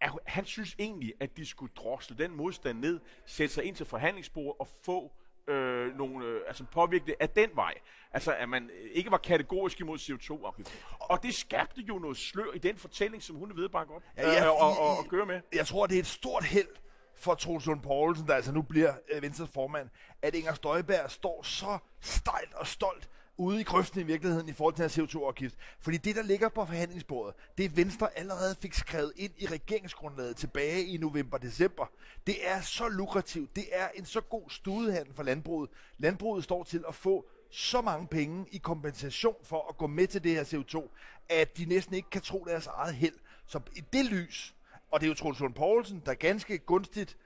at 0.00 0.10
han 0.26 0.44
synes 0.44 0.76
egentlig, 0.78 1.14
at 1.20 1.36
de 1.36 1.46
skulle 1.46 1.72
drosle 1.76 2.18
den 2.18 2.36
modstand 2.36 2.78
ned, 2.78 3.00
sætte 3.26 3.54
sig 3.54 3.64
ind 3.64 3.76
til 3.76 3.86
forhandlingsbordet 3.86 4.60
og 4.60 4.68
få 4.84 5.12
øh, 5.48 5.96
nogle, 5.98 6.26
øh, 6.26 6.40
altså 6.46 6.64
påvirke 6.72 7.06
det 7.06 7.14
af 7.20 7.28
den 7.28 7.50
vej. 7.54 7.74
Altså, 8.12 8.34
at 8.34 8.48
man 8.48 8.70
ikke 8.92 9.10
var 9.10 9.18
kategorisk 9.18 9.80
imod 9.80 9.98
CO2-afgift. 9.98 10.84
Og 11.00 11.22
det 11.22 11.34
skabte 11.34 11.80
jo 11.80 11.98
noget 11.98 12.16
slør 12.16 12.52
i 12.54 12.58
den 12.58 12.76
fortælling, 12.76 13.22
som 13.22 13.36
hun 13.36 13.50
er 13.50 13.54
ved 13.54 13.64
at 13.64 13.70
bakke 13.70 13.94
op 13.94 14.02
Ja, 14.16 14.30
ja, 14.30 14.44
øh, 14.44 14.50
og, 14.50 14.78
og, 14.78 14.98
og 14.98 15.04
køre 15.08 15.26
med. 15.26 15.40
Jeg 15.52 15.66
tror, 15.66 15.86
det 15.86 15.94
er 15.94 16.00
et 16.00 16.06
stort 16.06 16.44
held 16.44 16.68
for 17.16 17.34
Troels 17.34 17.66
Lund 17.66 17.82
Poulsen, 17.82 18.26
der 18.26 18.34
altså 18.34 18.52
nu 18.52 18.62
bliver 18.62 18.92
øh, 19.12 19.22
Venstres 19.22 19.50
formand, 19.54 19.88
at 20.22 20.34
Inger 20.34 20.54
Støjberg 20.54 21.10
står 21.10 21.42
så 21.42 21.78
stejlt 22.00 22.54
og 22.54 22.66
stolt 22.66 23.08
ude 23.40 23.60
i 23.60 23.64
grøften 23.64 24.00
i 24.00 24.02
virkeligheden 24.02 24.48
i 24.48 24.52
forhold 24.52 24.74
til 24.74 24.84
den 24.84 24.90
her 24.90 25.06
CO2-afgift. 25.06 25.54
Fordi 25.80 25.96
det, 25.96 26.16
der 26.16 26.22
ligger 26.22 26.48
på 26.48 26.64
forhandlingsbordet, 26.64 27.34
det 27.58 27.76
Venstre 27.76 28.18
allerede 28.18 28.56
fik 28.62 28.74
skrevet 28.74 29.12
ind 29.16 29.32
i 29.38 29.46
regeringsgrundlaget 29.46 30.36
tilbage 30.36 30.84
i 30.84 30.96
november-december, 30.96 31.86
det 32.26 32.48
er 32.48 32.60
så 32.60 32.88
lukrativt. 32.88 33.56
Det 33.56 33.64
er 33.72 33.88
en 33.94 34.04
så 34.04 34.20
god 34.20 34.50
studehandel 34.50 35.14
for 35.14 35.22
landbruget. 35.22 35.70
Landbruget 35.98 36.44
står 36.44 36.64
til 36.64 36.84
at 36.88 36.94
få 36.94 37.26
så 37.50 37.80
mange 37.80 38.06
penge 38.06 38.46
i 38.52 38.58
kompensation 38.58 39.36
for 39.44 39.66
at 39.68 39.76
gå 39.76 39.86
med 39.86 40.06
til 40.06 40.24
det 40.24 40.32
her 40.32 40.44
CO2, 40.44 40.88
at 41.28 41.58
de 41.58 41.64
næsten 41.64 41.94
ikke 41.94 42.10
kan 42.10 42.22
tro 42.22 42.44
deres 42.48 42.66
eget 42.66 42.94
held. 42.94 43.14
Så 43.46 43.60
i 43.76 43.80
det 43.92 44.04
lys, 44.04 44.54
og 44.90 45.00
det 45.00 45.06
er 45.06 45.08
jo 45.08 45.14
Troels 45.14 45.40
Lund 45.40 45.54
Poulsen, 45.54 46.02
der 46.06 46.14
ganske 46.14 46.58
gunstigt 46.58 47.16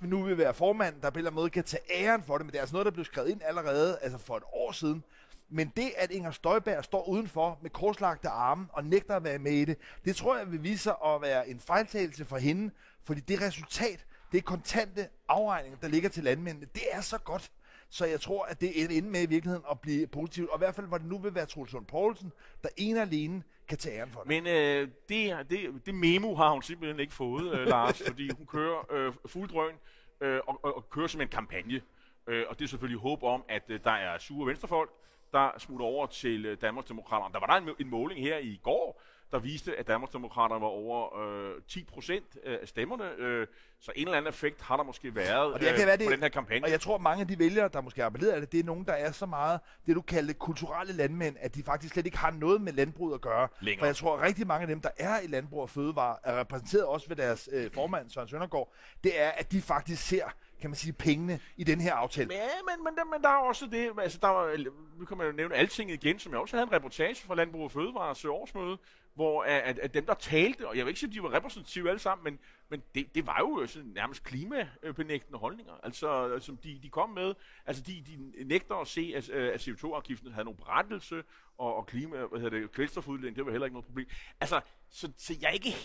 nu 0.00 0.22
vil 0.22 0.38
være 0.38 0.54
formand, 0.54 0.94
der 1.02 1.10
på 1.10 1.14
en 1.14 1.18
eller 1.18 1.30
anden 1.30 1.40
måde 1.40 1.50
kan 1.50 1.64
tage 1.64 1.82
æren 1.90 2.22
for 2.22 2.38
det, 2.38 2.46
men 2.46 2.52
det 2.52 2.58
er 2.58 2.62
altså 2.62 2.74
noget, 2.74 2.86
der 2.86 2.92
blev 2.92 3.04
skrevet 3.04 3.28
ind 3.28 3.40
allerede 3.44 3.98
altså 4.02 4.18
for 4.18 4.36
et 4.36 4.42
år 4.52 4.72
siden. 4.72 5.04
Men 5.52 5.72
det, 5.76 5.92
at 5.96 6.10
Inger 6.10 6.30
Støjberg 6.30 6.84
står 6.84 7.08
udenfor 7.08 7.58
med 7.62 7.70
korslagte 7.70 8.28
arme 8.28 8.66
og 8.72 8.84
nægter 8.84 9.16
at 9.16 9.24
være 9.24 9.38
med 9.38 9.52
i 9.52 9.64
det, 9.64 9.78
det 10.04 10.16
tror 10.16 10.36
jeg 10.36 10.52
vil 10.52 10.62
vise 10.62 10.82
sig 10.82 10.94
at 11.06 11.22
være 11.22 11.48
en 11.48 11.60
fejltagelse 11.60 12.24
for 12.24 12.38
hende, 12.38 12.70
fordi 13.04 13.20
det 13.20 13.40
resultat, 13.40 14.06
det 14.32 14.38
er 14.38 14.42
kontante 14.42 15.08
afregninger, 15.28 15.78
der 15.78 15.88
ligger 15.88 16.08
til 16.08 16.24
landmændene, 16.24 16.66
det 16.74 16.82
er 16.92 17.00
så 17.00 17.18
godt. 17.18 17.50
Så 17.88 18.06
jeg 18.06 18.20
tror, 18.20 18.44
at 18.44 18.60
det 18.60 18.96
ender 18.96 19.10
med 19.10 19.22
i 19.22 19.26
virkeligheden 19.26 19.64
at 19.70 19.80
blive 19.80 20.06
positivt. 20.06 20.50
Og 20.50 20.56
i 20.56 20.58
hvert 20.58 20.74
fald, 20.74 20.86
hvor 20.86 20.98
det 20.98 21.06
nu 21.06 21.18
vil 21.18 21.34
være 21.34 21.46
Troels 21.46 21.72
Lund 21.72 21.86
Poulsen, 21.86 22.32
der 22.62 22.68
en 22.76 22.96
og 22.96 23.02
alene 23.02 23.42
kan 23.68 23.78
tage 23.78 23.98
æren 23.98 24.10
for 24.10 24.20
det. 24.20 24.28
Men 24.28 24.46
øh, 24.46 24.88
det, 25.08 25.50
det, 25.50 25.86
det 25.86 25.94
memo 25.94 26.34
har 26.34 26.50
hun 26.50 26.62
simpelthen 26.62 27.00
ikke 27.00 27.14
fået, 27.14 27.60
øh, 27.60 27.66
Lars, 27.66 28.02
fordi 28.08 28.30
hun 28.36 28.46
kører 28.46 28.92
øh, 28.92 29.12
fuld 29.26 29.48
drøn 29.48 29.74
øh, 30.20 30.40
og, 30.46 30.60
og, 30.62 30.76
og 30.76 30.90
kører 30.90 31.06
som 31.06 31.20
en 31.20 31.28
kampagne. 31.28 31.80
Øh, 32.26 32.44
og 32.48 32.58
det 32.58 32.64
er 32.64 32.68
selvfølgelig 32.68 33.00
håb 33.00 33.22
om, 33.22 33.44
at 33.48 33.62
øh, 33.68 33.80
der 33.84 33.90
er 33.90 34.18
sure 34.18 34.46
venstrefolk, 34.46 34.90
der 35.32 35.50
smutter 35.58 35.86
over 35.86 36.06
til 36.06 36.46
øh, 36.46 36.56
Danmarksdemokraterne. 36.60 37.32
Der 37.34 37.40
var 37.40 37.46
der 37.46 37.54
en, 37.54 37.74
en 37.86 37.90
måling 37.90 38.20
her 38.20 38.38
i 38.38 38.60
går, 38.62 39.02
der 39.32 39.38
viste, 39.38 39.76
at 39.76 39.86
Danmarksdemokraterne 39.88 40.60
var 40.60 40.66
over 40.66 41.18
øh, 41.22 41.62
10 41.68 41.84
procent 41.84 42.24
af 42.44 42.68
stemmerne. 42.68 43.04
Øh, 43.18 43.46
så 43.80 43.92
en 43.96 44.06
eller 44.06 44.18
anden 44.18 44.28
effekt 44.28 44.62
har 44.62 44.76
der 44.76 44.84
måske 44.84 45.14
været 45.14 45.52
Og 45.52 45.60
det 45.60 45.68
kan 45.76 45.86
være, 45.86 45.92
øh, 45.94 45.98
på 45.98 46.02
det- 46.02 46.10
den 46.10 46.20
her 46.22 46.28
kampagne. 46.28 46.66
Og 46.66 46.70
jeg 46.70 46.80
tror, 46.80 46.98
mange 46.98 47.20
af 47.20 47.28
de 47.28 47.38
vælgere, 47.38 47.68
der 47.72 47.80
måske 47.80 48.04
af 48.04 48.40
det, 48.40 48.52
det 48.52 48.60
er 48.60 48.64
nogen, 48.64 48.84
der 48.86 48.92
er 48.92 49.12
så 49.12 49.26
meget, 49.26 49.60
det 49.86 49.96
du 49.96 50.00
kalder 50.00 50.32
kulturelle 50.32 50.92
landmænd, 50.92 51.36
at 51.40 51.54
de 51.54 51.62
faktisk 51.62 51.92
slet 51.94 52.06
ikke 52.06 52.18
har 52.18 52.30
noget 52.30 52.60
med 52.60 52.72
landbruget 52.72 53.14
at 53.14 53.20
gøre. 53.20 53.48
Længere. 53.60 53.78
For 53.78 53.86
jeg 53.86 53.96
tror, 53.96 54.16
at 54.16 54.22
rigtig 54.22 54.46
mange 54.46 54.62
af 54.62 54.68
dem, 54.68 54.80
der 54.80 54.90
er 54.96 55.20
i 55.20 55.26
landbrug 55.26 55.60
og 55.62 55.70
fødevare, 55.70 56.16
er 56.24 56.40
repræsenteret 56.40 56.84
også 56.84 57.08
ved 57.08 57.16
deres 57.16 57.48
øh, 57.52 57.70
formand, 57.74 58.10
Søren 58.10 58.28
Søndergaard, 58.28 58.72
det 59.04 59.20
er, 59.20 59.28
at 59.30 59.52
de 59.52 59.62
faktisk 59.62 60.02
ser, 60.08 60.24
kan 60.62 60.70
man 60.70 60.76
sige, 60.76 60.92
pengene 60.92 61.40
i 61.56 61.64
den 61.64 61.80
her 61.80 61.94
aftale. 61.94 62.28
Men, 62.28 62.38
men, 62.66 62.84
men, 62.84 62.96
der, 62.96 63.04
men 63.04 63.22
der 63.22 63.28
er 63.28 63.36
også 63.48 63.66
det, 63.66 63.90
altså 63.98 64.18
der 64.22 64.28
var, 64.28 64.56
nu 64.98 65.04
kan 65.04 65.16
man 65.16 65.26
jo 65.26 65.32
nævne 65.32 65.54
alting 65.54 65.90
igen, 65.90 66.18
som 66.18 66.32
jeg 66.32 66.40
også 66.40 66.56
havde 66.56 66.66
en 66.66 66.72
reportage 66.72 67.26
fra 67.26 67.34
Landbrug 67.34 67.64
og 67.64 67.72
Fødevares 67.72 68.24
årsmøde, 68.24 68.78
hvor 69.14 69.42
at, 69.42 69.78
at, 69.78 69.94
dem, 69.94 70.06
der 70.06 70.14
talte, 70.14 70.68
og 70.68 70.76
jeg 70.76 70.84
vil 70.84 70.90
ikke 70.90 71.00
sige, 71.00 71.10
at 71.10 71.14
de 71.14 71.22
var 71.22 71.32
repræsentative 71.32 71.88
alle 71.88 71.98
sammen, 71.98 72.24
men, 72.24 72.38
men 72.68 72.82
det, 72.94 73.14
det 73.14 73.26
var 73.26 73.38
jo 73.38 73.60
øh, 73.60 73.68
sådan 73.68 73.88
nærmest 73.88 74.24
klimabenægtende 74.24 75.38
holdninger, 75.38 75.72
altså 75.82 76.28
øh, 76.28 76.40
som 76.40 76.56
de, 76.56 76.78
de 76.82 76.88
kom 76.88 77.10
med. 77.10 77.34
Altså 77.66 77.82
de, 77.82 78.04
de 78.06 78.44
nægter 78.44 78.74
at 78.74 78.88
se, 78.88 79.12
at, 79.16 79.30
øh, 79.30 79.54
at 79.54 79.68
CO2-afgiften 79.68 80.32
havde 80.32 80.44
nogen 80.44 80.56
berettelse, 80.56 81.22
og, 81.58 81.76
og 81.76 81.86
klima, 81.86 82.16
hvad 82.16 82.40
hedder 82.40 82.58
det, 82.58 82.72
kvælstofudledning, 82.72 83.36
det 83.36 83.46
var 83.46 83.50
heller 83.50 83.66
ikke 83.66 83.74
noget 83.74 83.86
problem. 83.86 84.06
Altså, 84.40 84.60
så, 84.90 85.12
så 85.16 85.34
jeg, 85.40 85.48
er 85.48 85.52
ikke, 85.52 85.76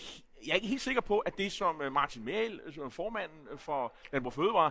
jeg 0.46 0.50
er 0.50 0.54
ikke 0.54 0.68
helt 0.68 0.82
sikker 0.82 1.00
på, 1.00 1.18
at 1.18 1.38
det 1.38 1.52
som 1.52 1.74
Martin 1.92 2.24
Mæhl, 2.24 2.60
som 2.70 2.84
er 2.84 2.88
formanden 2.88 3.58
for 3.58 3.94
Landbrug 4.12 4.32
Fødevare, 4.32 4.70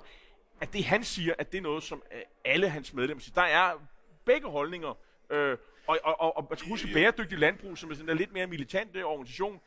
at 0.62 0.74
det 0.74 0.86
han 0.86 1.04
siger, 1.04 1.34
at 1.38 1.52
det 1.52 1.58
er 1.58 1.62
noget, 1.62 1.84
som 1.84 2.04
alle 2.46 2.70
hans 2.70 2.94
medlemmer 2.94 3.22
siger. 3.22 3.34
Der 3.34 3.48
er 3.48 3.74
begge 4.26 4.48
holdninger. 4.48 4.94
Øh, 5.30 5.58
og, 5.88 6.00
og, 6.04 6.22
og, 6.22 6.38
og 6.38 6.48
man 6.50 6.58
skal 6.58 6.70
huske 6.70 6.88
bæredygtig 6.94 7.38
landbrug, 7.40 7.78
som 7.78 7.92
er 7.92 7.96
sådan 7.96 8.10
en 8.10 8.18
lidt 8.18 8.34
mere 8.34 8.48
militante 8.48 9.06
organisation. 9.06 9.60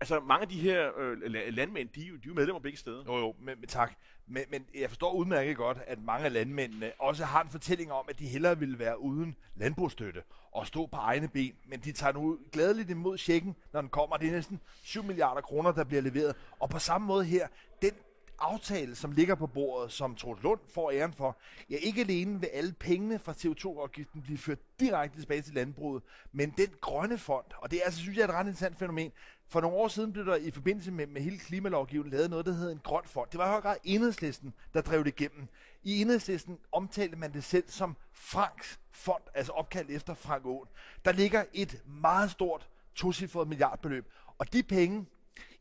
Altså 0.00 0.20
mange 0.20 0.42
af 0.42 0.48
de 0.48 0.60
her 0.60 0.90
øh, 0.98 1.18
la- 1.18 1.50
landmænd, 1.50 1.88
de, 1.88 2.00
er 2.00 2.04
de 2.04 2.10
er 2.10 2.18
jo 2.26 2.34
medlemmer 2.34 2.60
begge 2.60 2.78
steder. 2.78 3.04
Jo, 3.06 3.16
jo, 3.18 3.34
men, 3.40 3.60
men 3.60 3.68
tak. 3.68 3.92
Men, 4.26 4.42
men 4.50 4.66
jeg 4.74 4.88
forstår 4.88 5.12
udmærket 5.12 5.56
godt, 5.56 5.78
at 5.86 5.98
mange 6.02 6.24
af 6.24 6.32
landmændene 6.32 6.92
også 6.98 7.24
har 7.24 7.42
en 7.42 7.50
fortælling 7.50 7.92
om, 7.92 8.04
at 8.08 8.18
de 8.18 8.26
hellere 8.26 8.58
ville 8.58 8.78
være 8.78 9.00
uden 9.00 9.36
landbrugsstøtte 9.56 10.22
og 10.52 10.66
stå 10.66 10.86
på 10.86 10.96
egne 10.96 11.28
ben. 11.28 11.54
Men 11.66 11.80
de 11.80 11.92
tager 11.92 12.12
nu 12.12 12.38
glædeligt 12.52 12.90
imod 12.90 13.18
checken, 13.18 13.56
når 13.72 13.80
den 13.80 13.90
kommer. 13.90 14.16
Det 14.16 14.28
er 14.28 14.32
næsten 14.32 14.60
7 14.82 15.02
milliarder 15.02 15.40
kroner, 15.40 15.72
der 15.72 15.84
bliver 15.84 16.02
leveret. 16.02 16.36
Og 16.60 16.70
på 16.70 16.78
samme 16.78 17.06
måde 17.06 17.24
her, 17.24 17.48
den 17.82 17.90
aftale, 18.38 18.94
som 18.94 19.12
ligger 19.12 19.34
på 19.34 19.46
bordet, 19.46 19.92
som 19.92 20.14
Troels 20.14 20.42
Lund 20.42 20.60
får 20.74 20.90
æren 20.90 21.12
for, 21.12 21.38
ja, 21.70 21.76
ikke 21.76 22.00
alene 22.00 22.40
vil 22.40 22.46
alle 22.46 22.72
pengene 22.72 23.18
fra 23.18 23.32
CO2-afgiften 23.32 24.22
blive 24.22 24.38
ført 24.38 24.58
direkte 24.80 25.20
tilbage 25.20 25.42
til 25.42 25.54
landbruget, 25.54 26.02
men 26.32 26.50
den 26.50 26.68
grønne 26.80 27.18
fond, 27.18 27.44
og 27.58 27.70
det 27.70 27.76
er 27.76 27.84
altså, 27.84 28.00
synes 28.00 28.16
jeg, 28.16 28.22
er 28.22 28.28
et 28.28 28.34
ret 28.34 28.46
interessant 28.46 28.78
fænomen. 28.78 29.12
For 29.48 29.60
nogle 29.60 29.76
år 29.76 29.88
siden 29.88 30.12
blev 30.12 30.26
der 30.26 30.36
i 30.36 30.50
forbindelse 30.50 30.92
med, 30.92 31.06
med 31.06 31.22
hele 31.22 31.38
klimalovgivningen 31.38 32.12
lavet 32.12 32.30
noget, 32.30 32.46
der 32.46 32.52
hed 32.52 32.72
en 32.72 32.80
grøn 32.84 33.04
fond. 33.04 33.28
Det 33.30 33.38
var 33.38 33.46
i 33.46 33.50
høj 33.50 33.60
grad 33.60 33.76
enhedslisten, 33.84 34.54
der 34.74 34.80
drev 34.80 35.04
det 35.04 35.20
igennem. 35.20 35.48
I 35.82 36.00
enhedslisten 36.00 36.58
omtalte 36.72 37.16
man 37.16 37.32
det 37.32 37.44
selv 37.44 37.64
som 37.68 37.96
Franks 38.12 38.80
fond, 38.90 39.22
altså 39.34 39.52
opkaldt 39.52 39.90
efter 39.90 40.14
Frank 40.14 40.44
Aaen. 40.44 40.66
Der 41.04 41.12
ligger 41.12 41.44
et 41.52 41.82
meget 41.86 42.30
stort 42.30 42.68
tocifret 42.94 43.48
milliardbeløb, 43.48 44.06
og 44.38 44.52
de 44.52 44.62
penge, 44.62 45.06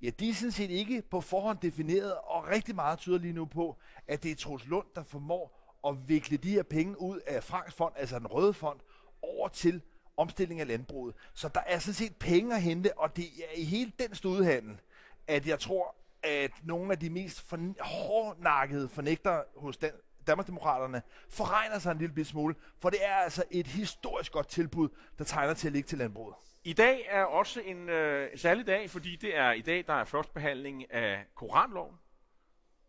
Ja, 0.06 0.10
de 0.10 0.30
er 0.30 0.34
sådan 0.34 0.52
set 0.52 0.70
ikke 0.70 1.02
på 1.02 1.22
forhånd 1.22 1.58
defineret, 1.58 2.14
og 2.14 2.48
rigtig 2.48 2.76
meget 2.76 3.00
tyder 3.00 3.18
lige 3.18 3.34
nu 3.34 3.46
på, 3.46 3.78
at 4.08 4.24
det 4.24 4.32
er 4.32 4.36
Troels 4.36 4.66
Lund, 4.66 4.86
der 4.96 5.04
formår 5.04 5.78
at 5.88 6.10
vikle 6.10 6.38
de 6.38 6.50
her 6.50 6.64
penge 6.64 7.02
ud 7.02 7.20
af 7.28 7.44
Franks 7.44 7.74
fond, 7.74 7.94
altså 7.98 8.20
den 8.20 8.28
røde 8.28 8.54
fond, 8.54 8.80
over 9.22 9.48
til 9.48 9.82
omstilling 10.18 10.60
af 10.62 10.68
landbruget. 10.68 11.16
Så 11.34 11.50
der 11.50 11.60
er 11.66 11.80
sådan 11.80 11.94
set 11.94 12.16
penge 12.16 12.56
at 12.56 12.62
hente, 12.62 12.98
og 13.00 13.16
det 13.16 13.26
er 13.26 13.58
i 13.58 13.64
hele 13.64 13.92
den 14.00 14.16
studehandel, 14.16 14.80
at 15.28 15.48
jeg 15.48 15.60
tror, 15.60 15.96
at 16.24 16.52
nogle 16.64 16.92
af 16.92 17.00
de 17.00 17.10
mest 17.10 17.42
for, 17.42 17.84
hårdnakkede 17.84 18.90
fornægtere 18.90 19.44
hos 19.56 19.78
Dan- 19.78 20.02
Danmarksdemokraterne 20.28 21.02
forregner 21.30 21.80
sig 21.80 21.92
en 21.92 21.98
lille 21.98 22.26
smule, 22.26 22.56
for 22.80 22.90
det 22.90 23.06
er 23.06 23.16
altså 23.16 23.44
et 23.52 23.68
historisk 23.68 24.32
godt 24.32 24.48
tilbud, 24.48 24.90
der 25.18 25.24
tegner 25.24 25.54
til 25.54 25.68
at 25.68 25.74
ligge 25.74 25.88
til 25.88 25.98
landbruget. 25.98 26.36
I 26.66 26.74
dag 26.74 27.08
er 27.10 27.24
også 27.24 27.62
en 27.62 27.90
øh, 27.90 28.30
særlig 28.36 28.68
dag, 28.68 28.90
fordi 28.90 29.16
det 29.16 29.38
er 29.38 29.52
i 29.52 29.62
dag, 29.62 29.84
der 29.88 29.94
er 29.94 30.04
første 30.04 30.34
behandling 30.34 30.94
af 30.94 31.26
Koranloven. 31.36 31.96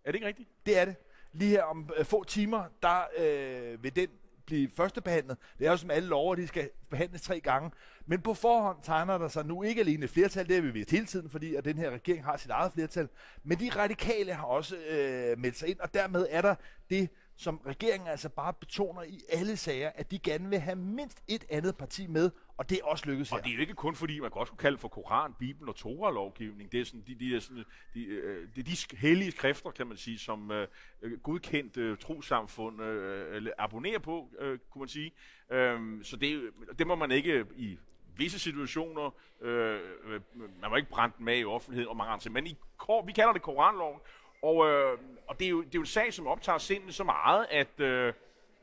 Er 0.04 0.12
det 0.12 0.14
ikke 0.14 0.26
rigtigt? 0.26 0.48
Det 0.66 0.78
er 0.78 0.84
det. 0.84 0.96
Lige 1.32 1.50
her 1.50 1.62
om 1.62 1.90
øh, 1.96 2.04
få 2.04 2.24
timer, 2.24 2.64
der 2.82 3.00
øh, 3.18 3.82
vil 3.82 3.96
den 3.96 4.08
blive 4.46 4.70
førstebehandlet. 4.76 5.36
Det 5.58 5.66
er 5.66 5.70
jo 5.70 5.76
som 5.76 5.90
alle 5.90 6.08
lover, 6.08 6.34
de 6.34 6.46
skal 6.46 6.70
behandles 6.90 7.22
tre 7.22 7.40
gange. 7.40 7.70
Men 8.06 8.22
på 8.22 8.34
forhånd 8.34 8.78
tegner 8.82 9.18
der 9.18 9.28
sig 9.28 9.46
nu 9.46 9.62
ikke 9.62 9.80
alene 9.80 10.04
et 10.04 10.10
flertal, 10.10 10.48
det 10.48 10.54
har 10.54 10.62
vi 10.62 10.70
vist 10.70 10.90
hele 10.90 11.06
tiden, 11.06 11.30
fordi 11.30 11.54
at 11.54 11.64
den 11.64 11.78
her 11.78 11.90
regering 11.90 12.24
har 12.24 12.36
sit 12.36 12.50
eget 12.50 12.72
flertal, 12.72 13.08
men 13.42 13.60
de 13.60 13.70
radikale 13.76 14.32
har 14.32 14.46
også 14.46 14.76
øh, 14.76 15.38
meldt 15.38 15.56
sig 15.56 15.68
ind, 15.68 15.80
og 15.80 15.94
dermed 15.94 16.26
er 16.30 16.42
der 16.42 16.54
det, 16.90 17.08
som 17.36 17.60
regeringen 17.66 18.08
altså 18.08 18.28
bare 18.28 18.52
betoner 18.52 19.02
i 19.02 19.20
alle 19.28 19.56
sager, 19.56 19.90
at 19.94 20.10
de 20.10 20.18
gerne 20.18 20.48
vil 20.48 20.58
have 20.58 20.76
mindst 20.76 21.22
et 21.28 21.44
andet 21.50 21.76
parti 21.76 22.06
med, 22.06 22.30
og 22.58 22.70
det 22.70 22.78
er 22.78 22.84
også 22.84 23.04
lykkedes 23.06 23.30
her. 23.30 23.36
Og 23.36 23.44
det 23.44 23.50
er 23.50 23.54
jo 23.54 23.60
ikke 23.60 23.74
kun 23.74 23.94
fordi, 23.94 24.20
man 24.20 24.30
også 24.32 24.50
kunne 24.52 24.58
kalde 24.58 24.78
for 24.78 24.88
Koran, 24.88 25.34
Bibelen 25.38 25.68
og 25.68 25.76
Torah-lovgivning. 25.76 26.72
Det 26.72 26.80
er, 26.80 26.84
sådan, 26.84 27.04
de, 27.06 27.14
de 27.14 27.36
er 27.36 27.40
sådan, 27.40 27.64
de, 27.94 28.04
øh, 28.04 28.48
det 28.54 28.60
er 28.60 28.64
de 28.64 28.70
sk- 28.72 28.96
hellige 28.96 29.30
skrifter, 29.30 29.70
kan 29.70 29.86
man 29.86 29.96
sige, 29.96 30.18
som 30.18 30.50
øh, 30.50 30.68
øh, 31.02 31.18
godkendt 31.20 31.76
øh, 31.76 31.98
trosamfund 31.98 32.82
øh, 32.82 33.36
øh, 33.36 33.50
abonnerer 33.58 33.98
på, 33.98 34.30
øh, 34.38 34.58
kunne 34.70 34.80
man 34.80 34.88
sige. 34.88 35.12
Øhm, 35.50 36.04
så 36.04 36.16
det, 36.16 36.50
det 36.78 36.86
må 36.86 36.94
man 36.94 37.10
ikke 37.10 37.44
i 37.56 37.78
visse 38.16 38.38
situationer, 38.38 39.14
øh, 39.40 39.80
øh, 40.04 40.20
man 40.60 40.70
må 40.70 40.76
ikke 40.76 40.90
brænde 40.90 41.14
den 41.16 41.24
med 41.24 41.38
i 41.38 41.44
offentligheden 41.44 41.88
og 41.88 41.96
mange 41.96 42.12
andre 42.12 42.22
ting. 42.22 42.34
Men 42.34 42.46
i, 42.46 42.56
vi 43.06 43.12
kalder 43.12 43.32
det 43.32 43.42
Koranloven, 43.42 44.00
og, 44.42 44.66
øh, 44.68 44.98
og 45.28 45.38
det, 45.38 45.44
er 45.46 45.50
jo, 45.50 45.58
det 45.62 45.66
er 45.66 45.70
jo 45.74 45.80
en 45.80 45.86
sag, 45.86 46.12
som 46.12 46.26
optager 46.26 46.58
sindet 46.58 46.94
så 46.94 47.04
meget, 47.04 47.46
at 47.50 47.80
øh, 47.80 48.12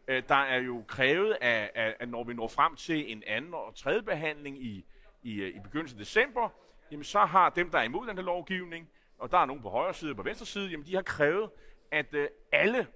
øh, 0.08 0.24
der 0.30 0.36
er 0.36 0.58
jo 0.58 0.84
krævet, 0.88 1.38
at, 1.42 1.72
at, 1.76 1.96
at 2.00 2.10
når 2.10 2.24
vi 2.24 2.34
når 2.34 2.48
frem 2.48 2.76
til 2.76 3.12
en 3.12 3.24
anden 3.28 3.54
og 3.54 3.76
tredje 3.76 4.02
behandling 4.02 4.66
i, 4.66 4.86
i, 5.24 5.36
øh, 5.36 5.56
i 5.56 5.60
begyndelsen 5.60 6.00
af 6.00 6.06
december, 6.06 6.50
jamen 6.92 7.04
så 7.04 7.20
har 7.20 7.50
dem, 7.50 7.72
der 7.72 7.80
er 7.80 7.84
imod 7.84 8.08
den 8.08 8.18
her 8.18 8.24
lovgivning, 8.24 8.89
og 9.18 9.32
der 9.32 9.38
er 9.38 9.46
nogen 9.46 9.62
på 9.62 9.70
højre 9.70 9.94
side 9.94 10.12
og 10.12 10.16
på 10.16 10.24
venstre 10.24 10.46
side, 10.46 10.70
jamen 10.70 10.86
de 10.86 10.96
har 10.96 11.02
krævet, 11.02 11.50
at 11.92 12.13
øh, 12.13 12.28
alle 12.52 12.88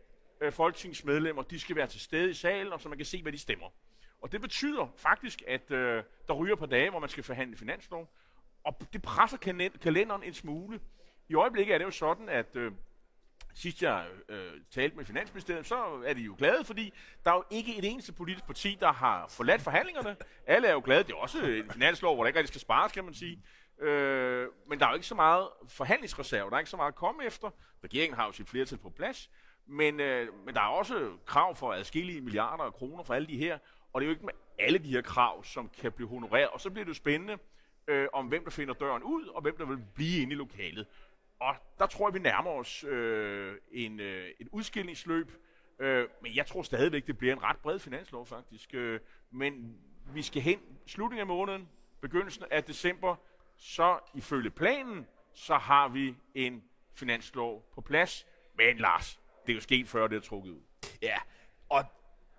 øh, 0.41 0.51
folketingsmedlemmer, 0.51 1.41
de 1.41 1.59
skal 1.59 1.75
være 1.75 1.87
til 1.87 2.01
stede 2.01 2.29
i 2.29 2.33
salen, 2.33 2.73
og 2.73 2.81
så 2.81 2.89
man 2.89 2.97
kan 2.97 3.05
se, 3.05 3.21
hvad 3.21 3.31
de 3.31 3.37
stemmer. 3.37 3.67
Og 4.21 4.31
det 4.31 4.41
betyder 4.41 4.93
faktisk, 4.97 5.43
at 5.47 5.71
øh, 5.71 6.03
der 6.27 6.33
ryger 6.33 6.55
på 6.55 6.65
dage, 6.65 6.89
hvor 6.89 6.99
man 6.99 7.09
skal 7.09 7.23
forhandle 7.23 7.57
finanslov, 7.57 8.13
og 8.63 8.81
det 8.93 9.01
presser 9.01 9.37
kalenderen 9.81 10.23
en 10.23 10.33
smule. 10.33 10.79
I 11.29 11.35
øjeblikket 11.35 11.73
er 11.73 11.77
det 11.77 11.85
jo 11.85 11.91
sådan, 11.91 12.29
at 12.29 12.55
øh, 12.55 12.71
sidst 13.57 13.81
jeg 13.81 14.05
øh, 14.29 14.51
talte 14.71 14.97
med 14.97 15.05
Finansministeriet, 15.05 15.65
så 15.65 16.03
er 16.05 16.13
de 16.13 16.21
jo 16.21 16.35
glade, 16.37 16.65
fordi 16.65 16.93
der 17.23 17.31
er 17.31 17.35
jo 17.35 17.43
ikke 17.49 17.77
et 17.77 17.85
eneste 17.85 18.13
politisk 18.13 18.45
parti, 18.45 18.77
der 18.79 18.91
har 18.91 19.27
forladt 19.29 19.61
forhandlingerne. 19.61 20.15
Alle 20.47 20.67
er 20.67 20.73
jo 20.73 20.81
glade. 20.85 21.03
Det 21.03 21.11
er 21.11 21.17
også 21.17 21.37
en 21.39 21.71
finanslov, 21.71 22.15
hvor 22.15 22.23
der 22.23 22.27
ikke 22.27 22.39
rigtig 22.39 22.53
skal 22.53 22.61
spares, 22.61 22.91
kan 22.91 23.05
man 23.05 23.13
sige. 23.13 23.43
Øh, 23.81 24.47
men 24.69 24.79
der 24.79 24.85
er 24.85 24.89
jo 24.89 24.95
ikke 24.95 25.07
så 25.07 25.15
meget 25.15 25.47
forhandlingsreserve. 25.69 26.49
Der 26.49 26.55
er 26.55 26.59
ikke 26.59 26.69
så 26.69 26.77
meget 26.77 26.91
at 26.91 26.95
komme 26.95 27.25
efter. 27.25 27.49
Regeringen 27.83 28.15
har 28.15 28.25
jo 28.25 28.31
sit 28.31 28.49
flertal 28.49 28.77
på 28.77 28.89
plads. 28.89 29.29
Men, 29.67 29.99
øh, 29.99 30.27
men 30.45 30.55
der 30.55 30.61
er 30.61 30.67
også 30.67 31.11
krav 31.25 31.55
for 31.55 31.73
adskillige 31.73 32.21
milliarder 32.21 32.63
af 32.63 32.73
kroner 32.73 33.03
for 33.03 33.13
alle 33.13 33.27
de 33.27 33.37
her. 33.37 33.57
Og 33.93 34.01
det 34.01 34.05
er 34.05 34.09
jo 34.09 34.13
ikke 34.13 34.25
med 34.25 34.33
alle 34.59 34.79
de 34.79 34.89
her 34.89 35.01
krav, 35.01 35.43
som 35.43 35.69
kan 35.81 35.91
blive 35.91 36.09
honoreret. 36.09 36.47
Og 36.47 36.61
så 36.61 36.69
bliver 36.69 36.85
det 36.85 36.89
jo 36.89 36.95
spændende, 36.95 37.37
øh, 37.87 38.07
om 38.13 38.27
hvem 38.27 38.43
der 38.43 38.51
finder 38.51 38.73
døren 38.73 39.03
ud, 39.03 39.25
og 39.25 39.41
hvem 39.41 39.57
der 39.57 39.65
vil 39.65 39.77
blive 39.95 40.21
inde 40.21 40.33
i 40.33 40.35
lokalet. 40.35 40.87
Og 41.39 41.55
der 41.79 41.85
tror 41.85 42.07
jeg, 42.07 42.13
vi 42.13 42.19
nærmer 42.19 42.51
os 42.51 42.83
øh, 42.83 43.55
en, 43.71 43.99
øh, 43.99 44.27
et 44.39 44.47
udskillingsløb, 44.51 45.31
Øh, 45.79 46.07
men 46.21 46.35
jeg 46.35 46.45
tror 46.45 46.61
stadigvæk, 46.61 47.07
det 47.07 47.17
bliver 47.17 47.33
en 47.33 47.43
ret 47.43 47.57
bred 47.57 47.79
finanslov 47.79 48.25
faktisk. 48.25 48.73
Øh, 48.73 48.99
men 49.31 49.77
vi 50.13 50.21
skal 50.21 50.41
hen 50.41 50.59
slutningen 50.87 51.21
af 51.21 51.27
måneden, 51.27 51.69
begyndelsen 52.01 52.43
af 52.51 52.63
december, 52.63 53.15
så 53.57 53.99
ifølge 54.13 54.49
planen, 54.49 55.07
så 55.33 55.57
har 55.57 55.87
vi 55.87 56.15
en 56.35 56.63
finanslov 56.95 57.69
på 57.73 57.81
plads. 57.81 58.25
Men 58.57 58.77
Lars, 58.77 59.19
det 59.45 59.51
er 59.51 59.55
jo 59.55 59.61
sket 59.61 59.87
før, 59.87 60.07
det 60.07 60.15
er 60.15 60.21
trukket 60.21 60.51
ud. 60.51 60.61
Ja, 61.01 61.17
og 61.69 61.85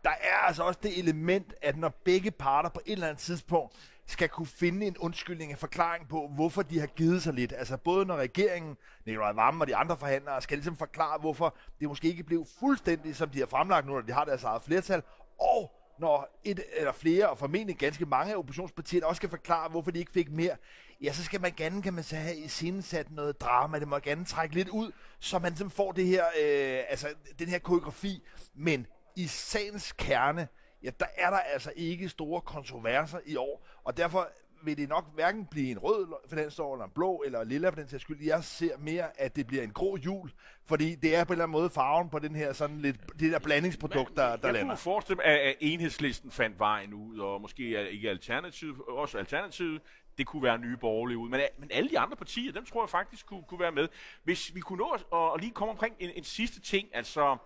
der 0.04 0.10
er 0.10 0.36
altså 0.36 0.62
også 0.62 0.80
det 0.82 0.98
element, 0.98 1.54
at 1.62 1.76
når 1.76 1.88
begge 1.88 2.30
parter 2.30 2.68
på 2.68 2.80
et 2.86 2.92
eller 2.92 3.06
andet 3.06 3.20
tidspunkt 3.20 3.97
skal 4.08 4.28
kunne 4.28 4.46
finde 4.46 4.86
en 4.86 4.96
undskyldning, 4.98 5.50
en 5.50 5.56
forklaring 5.56 6.08
på, 6.08 6.30
hvorfor 6.34 6.62
de 6.62 6.80
har 6.80 6.86
givet 6.86 7.22
sig 7.22 7.34
lidt. 7.34 7.52
Altså 7.56 7.76
både 7.76 8.06
når 8.06 8.16
regeringen, 8.16 8.76
Nikolaj 9.06 9.32
Vammen 9.32 9.60
og 9.60 9.66
de 9.66 9.76
andre 9.76 9.96
forhandlere, 9.96 10.42
skal 10.42 10.58
ligesom 10.58 10.76
forklare, 10.76 11.18
hvorfor 11.18 11.56
det 11.80 11.88
måske 11.88 12.08
ikke 12.08 12.24
blev 12.24 12.46
fuldstændig, 12.60 13.16
som 13.16 13.30
de 13.30 13.38
har 13.38 13.46
fremlagt 13.46 13.86
nu, 13.86 13.92
når 13.92 14.00
de 14.00 14.12
har 14.12 14.24
deres 14.24 14.44
eget 14.44 14.62
flertal, 14.62 15.02
og 15.40 15.72
når 15.98 16.40
et 16.44 16.60
eller 16.76 16.92
flere, 16.92 17.28
og 17.28 17.38
formentlig 17.38 17.76
ganske 17.76 18.06
mange 18.06 18.32
af 18.32 18.36
også 18.36 19.14
skal 19.14 19.28
forklare, 19.28 19.68
hvorfor 19.68 19.90
de 19.90 19.98
ikke 19.98 20.12
fik 20.12 20.30
mere, 20.30 20.56
ja, 21.02 21.12
så 21.12 21.24
skal 21.24 21.40
man 21.40 21.52
gerne, 21.56 21.82
kan 21.82 21.94
man 21.94 22.04
sige, 22.04 22.20
have 22.20 22.36
i 22.36 22.48
sat 22.82 23.10
noget 23.10 23.40
drama. 23.40 23.78
Det 23.78 23.88
må 23.88 23.98
gerne 23.98 24.24
trække 24.24 24.54
lidt 24.54 24.68
ud, 24.68 24.92
så 25.18 25.38
man 25.38 25.52
ligesom 25.52 25.70
får 25.70 25.92
det 25.92 26.06
her, 26.06 26.24
øh, 26.24 26.80
altså, 26.88 27.08
den 27.38 27.48
her 27.48 27.58
koreografi. 27.58 28.22
Men 28.54 28.86
i 29.16 29.26
sagens 29.26 29.92
kerne, 29.92 30.48
ja, 30.82 30.90
der 31.00 31.06
er 31.16 31.30
der 31.30 31.38
altså 31.38 31.72
ikke 31.76 32.08
store 32.08 32.40
kontroverser 32.40 33.18
i 33.26 33.36
år, 33.36 33.66
og 33.84 33.96
derfor 33.96 34.28
vil 34.62 34.76
det 34.76 34.88
nok 34.88 35.14
hverken 35.14 35.46
blive 35.46 35.70
en 35.70 35.78
rød 35.78 36.06
finanslov, 36.30 36.72
eller 36.72 36.84
en 36.84 36.90
blå, 36.94 37.22
eller 37.26 37.40
en 37.40 37.48
lilla 37.48 37.68
for 37.68 37.76
den 37.76 37.88
sags 37.88 38.02
skyld. 38.02 38.22
Jeg 38.22 38.44
ser 38.44 38.78
mere, 38.78 39.20
at 39.20 39.36
det 39.36 39.46
bliver 39.46 39.62
en 39.62 39.72
grå 39.72 39.96
jul, 39.96 40.30
fordi 40.66 40.94
det 40.94 41.16
er 41.16 41.24
på 41.24 41.32
en 41.32 41.34
eller 41.34 41.44
anden 41.44 41.52
måde 41.52 41.70
farven 41.70 42.10
på 42.10 42.18
den 42.18 42.34
her 42.34 42.52
sådan 42.52 42.78
lidt, 42.80 43.20
det 43.20 43.32
der 43.32 43.38
blandingsprodukt, 43.38 44.16
der, 44.16 44.22
der 44.22 44.30
jeg 44.30 44.38
lander. 44.42 44.58
Jeg 44.58 44.66
kunne 44.66 44.76
forestille 44.76 45.16
mig, 45.16 45.24
at, 45.24 45.38
at 45.38 45.56
enhedslisten 45.60 46.30
fandt 46.30 46.58
vejen 46.58 46.94
ud, 46.94 47.18
og 47.18 47.40
måske 47.40 47.90
ikke 47.92 48.10
alternativet, 48.10 48.76
også 48.88 49.18
alternativet, 49.18 49.82
det 50.18 50.26
kunne 50.26 50.42
være 50.42 50.58
nye 50.58 50.76
borgerlige 50.76 51.18
ud. 51.18 51.28
Men, 51.28 51.40
men 51.58 51.70
alle 51.72 51.90
de 51.90 51.98
andre 51.98 52.16
partier, 52.16 52.52
dem 52.52 52.64
tror 52.64 52.82
jeg 52.82 52.90
faktisk 52.90 53.26
kunne, 53.26 53.42
kunne 53.48 53.60
være 53.60 53.72
med. 53.72 53.88
Hvis 54.24 54.54
vi 54.54 54.60
kunne 54.60 54.78
nå 54.78 54.88
at, 54.88 55.34
at 55.34 55.40
lige 55.40 55.52
komme 55.52 55.72
omkring 55.72 55.94
en, 55.98 56.10
en 56.14 56.24
sidste 56.24 56.60
ting, 56.60 56.88
altså 56.92 57.36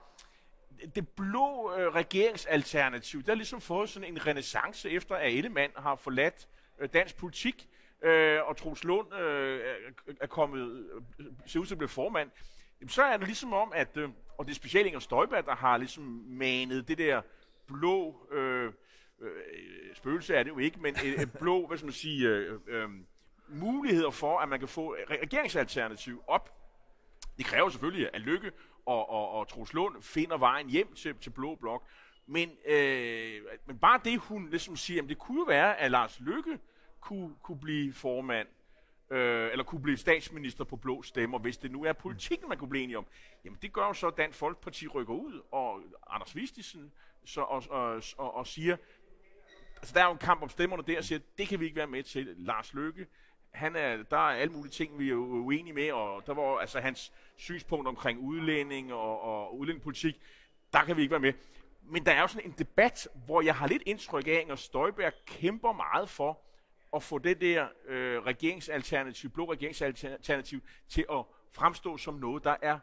det 0.94 1.08
blå 1.08 1.74
øh, 1.76 1.94
regeringsalternativ, 1.94 3.22
der 3.22 3.32
har 3.32 3.36
ligesom 3.36 3.60
fået 3.60 3.88
sådan 3.88 4.08
en 4.08 4.26
renaissance 4.26 4.90
efter, 4.90 5.14
at 5.14 5.32
Ellemann 5.32 5.72
har 5.76 5.96
forladt 5.96 6.48
øh, 6.80 6.88
dansk 6.92 7.16
politik, 7.16 7.68
øh, 8.02 8.38
og 8.44 8.56
Troels 8.56 8.84
Lund 8.84 9.14
øh, 9.14 9.60
er 10.20 10.26
kommet, 10.26 10.86
øh, 11.18 11.26
ser 11.46 11.60
ud 11.60 11.66
til 11.66 11.74
at 11.74 11.78
blive 11.78 11.88
formand. 11.88 12.30
Jamen, 12.80 12.88
så 12.88 13.02
er 13.02 13.16
det 13.16 13.26
ligesom 13.26 13.52
om, 13.52 13.72
at, 13.74 13.96
øh, 13.96 14.08
og 14.38 14.44
det 14.44 14.50
er 14.50 14.54
specielt 14.54 14.86
Inger 14.86 15.00
Støjberg, 15.00 15.46
der 15.46 15.54
har 15.54 15.76
ligesom 15.76 16.24
manet 16.28 16.88
det 16.88 16.98
der 16.98 17.22
blå, 17.66 18.26
øh, 18.32 18.72
øh, 19.20 19.30
spøgelse 19.94 20.34
er 20.34 20.42
det 20.42 20.50
jo 20.50 20.58
ikke, 20.58 20.80
men 20.80 20.94
et, 21.04 21.22
et 21.22 21.32
blå, 21.32 21.66
hvad 21.66 21.78
skal 21.78 21.86
man 21.86 21.92
sige, 21.92 22.28
øh, 22.28 22.60
øh, 22.66 22.88
muligheder 23.48 24.10
for, 24.10 24.38
at 24.38 24.48
man 24.48 24.58
kan 24.58 24.68
få 24.68 24.96
regeringsalternativ 25.10 26.22
op. 26.26 26.58
Det 27.38 27.46
kræver 27.46 27.68
selvfølgelig, 27.68 28.10
at 28.12 28.20
Lykke 28.20 28.52
og, 28.86 29.10
og, 29.10 29.30
og 29.30 29.48
Troels 29.48 29.72
Lund 29.72 30.02
finder 30.02 30.38
vejen 30.38 30.70
hjem 30.70 30.94
til, 30.94 31.14
til 31.14 31.30
Blå 31.30 31.54
Blok. 31.54 31.86
Men, 32.26 32.50
øh, 32.66 33.40
men 33.66 33.78
bare 33.78 34.00
det, 34.04 34.18
hun 34.18 34.50
ligesom 34.50 34.76
siger, 34.76 35.02
at 35.02 35.08
det 35.08 35.18
kunne 35.18 35.40
jo 35.40 35.44
være, 35.44 35.78
at 35.78 35.90
Lars 35.90 36.20
Lykke 36.20 36.58
kunne, 37.00 37.34
kunne 37.42 37.60
blive 37.60 37.92
formand, 37.92 38.48
øh, 39.10 39.50
eller 39.52 39.64
kunne 39.64 39.82
blive 39.82 39.96
statsminister 39.96 40.64
på 40.64 40.76
blå 40.76 41.02
stemmer, 41.02 41.38
hvis 41.38 41.56
det 41.56 41.70
nu 41.70 41.84
er 41.84 41.92
politikken, 41.92 42.48
man 42.48 42.58
kunne 42.58 42.70
blive 42.70 42.84
enige 42.84 42.98
om. 42.98 43.06
Jamen 43.44 43.58
det 43.62 43.72
gør 43.72 43.86
jo 43.86 43.92
så, 43.92 44.06
at 44.06 44.16
Dansk 44.16 44.38
Folkeparti 44.38 44.88
rykker 44.88 45.14
ud, 45.14 45.40
og 45.50 45.80
Anders 46.10 46.36
Vistisen 46.36 46.92
så, 47.24 47.40
og, 47.40 47.64
og, 47.70 48.02
og, 48.18 48.34
og 48.34 48.46
siger, 48.46 48.76
altså 49.76 49.94
der 49.94 50.00
er 50.00 50.06
jo 50.06 50.12
en 50.12 50.18
kamp 50.18 50.42
om 50.42 50.48
stemmerne 50.48 50.82
der, 50.86 50.98
og 50.98 51.04
siger, 51.04 51.18
det 51.38 51.48
kan 51.48 51.60
vi 51.60 51.64
ikke 51.64 51.76
være 51.76 51.86
med 51.86 52.02
til. 52.02 52.34
Lars 52.36 52.74
Lykke 52.74 53.06
han 53.52 53.76
er, 53.76 54.02
der 54.02 54.16
er 54.16 54.40
alle 54.40 54.52
mulige 54.52 54.72
ting, 54.72 54.98
vi 54.98 55.10
er 55.10 55.14
uenige 55.14 55.72
med, 55.72 55.92
og 55.92 56.26
der 56.26 56.34
var 56.34 56.58
altså 56.58 56.80
hans 56.80 57.12
synspunkt 57.36 57.88
omkring 57.88 58.20
udlænding 58.20 58.92
og, 58.92 59.20
og 59.20 59.58
udlændingepolitik, 59.58 60.20
der 60.72 60.84
kan 60.84 60.96
vi 60.96 61.02
ikke 61.02 61.10
være 61.10 61.20
med. 61.20 61.32
Men 61.82 62.06
der 62.06 62.12
er 62.12 62.20
jo 62.20 62.26
sådan 62.26 62.50
en 62.50 62.54
debat, 62.58 63.08
hvor 63.26 63.42
jeg 63.42 63.54
har 63.54 63.66
lidt 63.66 63.82
indtryk 63.86 64.26
af, 64.26 64.46
at 64.50 64.58
Støjberg 64.58 65.12
kæmper 65.26 65.72
meget 65.72 66.08
for 66.08 66.40
at 66.96 67.02
få 67.02 67.18
det 67.18 67.40
der 67.40 67.66
øh, 67.86 68.18
regeringsalternativ, 68.18 69.30
blå 69.30 69.52
regeringsalternativ, 69.52 70.60
til 70.88 71.06
at 71.12 71.24
fremstå 71.52 71.96
som 71.96 72.14
noget, 72.14 72.44
der 72.44 72.56
er 72.62 72.78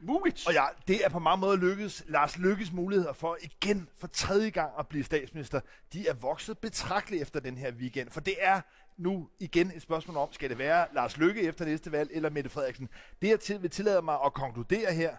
muligt. 0.00 0.46
Og 0.46 0.52
ja, 0.52 0.64
det 0.88 1.04
er 1.04 1.08
på 1.08 1.18
mange 1.18 1.40
måder 1.40 1.56
lykkedes. 1.56 2.04
Lars 2.08 2.38
Lykkes 2.38 2.72
muligheder 2.72 3.12
for 3.12 3.38
igen 3.42 3.88
for 3.98 4.06
tredje 4.06 4.50
gang 4.50 4.72
at 4.78 4.88
blive 4.88 5.04
statsminister, 5.04 5.60
de 5.92 6.08
er 6.08 6.14
vokset 6.14 6.58
betragteligt 6.58 7.22
efter 7.22 7.40
den 7.40 7.58
her 7.58 7.72
weekend. 7.72 8.10
For 8.10 8.20
det 8.20 8.34
er 8.40 8.60
nu 8.96 9.28
igen 9.40 9.72
et 9.76 9.82
spørgsmål 9.82 10.16
om, 10.16 10.32
skal 10.32 10.50
det 10.50 10.58
være 10.58 10.86
Lars 10.94 11.16
Lykke 11.16 11.42
efter 11.42 11.64
næste 11.64 11.92
valg, 11.92 12.10
eller 12.12 12.30
Mette 12.30 12.50
Frederiksen? 12.50 12.88
Det 13.22 13.28
jeg 13.28 13.40
til, 13.40 13.62
vil 13.62 13.70
tillade 13.70 14.02
mig 14.02 14.18
at 14.24 14.34
konkludere 14.34 14.92
her, 14.92 15.16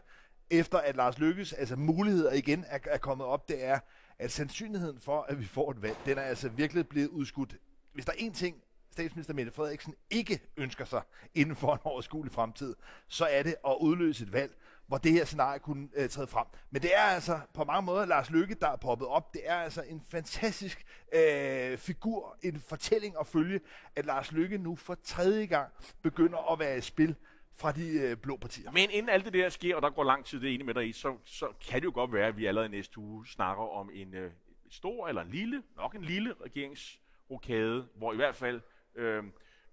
efter 0.49 0.77
at 0.77 0.95
Lars 0.95 1.17
Lykkes 1.17 1.53
altså 1.53 1.75
muligheder 1.75 2.31
igen 2.33 2.65
er, 2.67 2.79
er 2.85 2.97
kommet 2.97 3.27
op, 3.27 3.49
det 3.49 3.65
er, 3.65 3.79
at 4.19 4.31
sandsynligheden 4.31 4.99
for, 4.99 5.21
at 5.21 5.39
vi 5.39 5.45
får 5.45 5.71
et 5.71 5.81
valg, 5.81 5.97
den 6.05 6.17
er 6.17 6.21
altså 6.21 6.49
virkelig 6.49 6.87
blevet 6.87 7.07
udskudt. 7.07 7.55
Hvis 7.93 8.05
der 8.05 8.11
er 8.11 8.17
én 8.17 8.33
ting, 8.33 8.55
statsminister 8.97 9.33
Mette 9.33 9.51
Frederiksen 9.51 9.95
ikke 10.09 10.39
ønsker 10.57 10.85
sig 10.85 11.01
inden 11.35 11.55
for 11.55 11.73
en 11.73 11.79
overskuelig 11.83 12.33
fremtid, 12.33 12.75
så 13.07 13.25
er 13.25 13.43
det 13.43 13.55
at 13.67 13.77
udløse 13.79 14.23
et 14.23 14.33
valg, 14.33 14.57
hvor 14.87 14.97
det 14.97 15.11
her 15.11 15.25
scenarie 15.25 15.59
kunne 15.59 15.89
øh, 15.95 16.09
træde 16.09 16.27
frem. 16.27 16.45
Men 16.71 16.81
det 16.81 16.95
er 16.95 17.01
altså 17.01 17.39
på 17.53 17.63
mange 17.63 17.85
måder 17.85 18.05
Lars 18.05 18.29
Lykke, 18.29 18.55
der 18.55 18.67
er 18.67 18.75
poppet 18.75 19.07
op. 19.07 19.33
Det 19.33 19.41
er 19.45 19.55
altså 19.55 19.81
en 19.81 20.01
fantastisk 20.09 20.85
øh, 21.13 21.77
figur, 21.77 22.37
en 22.43 22.59
fortælling 22.59 23.15
at 23.19 23.27
følge, 23.27 23.59
at 23.95 24.05
Lars 24.05 24.31
Lykke 24.31 24.57
nu 24.57 24.75
for 24.75 24.97
tredje 25.03 25.45
gang 25.45 25.71
begynder 26.01 26.51
at 26.51 26.59
være 26.59 26.77
i 26.77 26.81
spil 26.81 27.15
fra 27.55 27.71
de 27.71 27.87
øh, 27.89 28.17
blå 28.17 28.37
partier. 28.37 28.71
Men 28.71 28.89
inden 28.89 29.09
alt 29.09 29.25
det 29.25 29.33
der 29.33 29.49
sker, 29.49 29.75
og 29.75 29.81
der 29.81 29.89
går 29.89 30.03
lang 30.03 30.25
tid 30.25 30.39
det 30.39 30.53
ene 30.53 30.63
med 30.63 30.73
dig 30.73 30.87
i, 30.87 30.91
så, 30.91 31.17
så 31.25 31.47
kan 31.67 31.81
det 31.81 31.85
jo 31.85 31.91
godt 31.93 32.13
være, 32.13 32.27
at 32.27 32.37
vi 32.37 32.45
allerede 32.45 32.69
næste 32.69 32.97
uge 32.97 33.27
snakker 33.27 33.63
om 33.63 33.89
en 33.93 34.13
øh, 34.13 34.31
stor 34.69 35.07
eller 35.07 35.21
en 35.21 35.31
lille, 35.31 35.63
nok 35.75 35.95
en 35.95 36.03
lille 36.03 36.33
regeringsrokade, 36.45 37.87
hvor 37.95 38.13
i 38.13 38.15
hvert 38.15 38.35
fald 38.35 38.61
øh, 38.97 39.23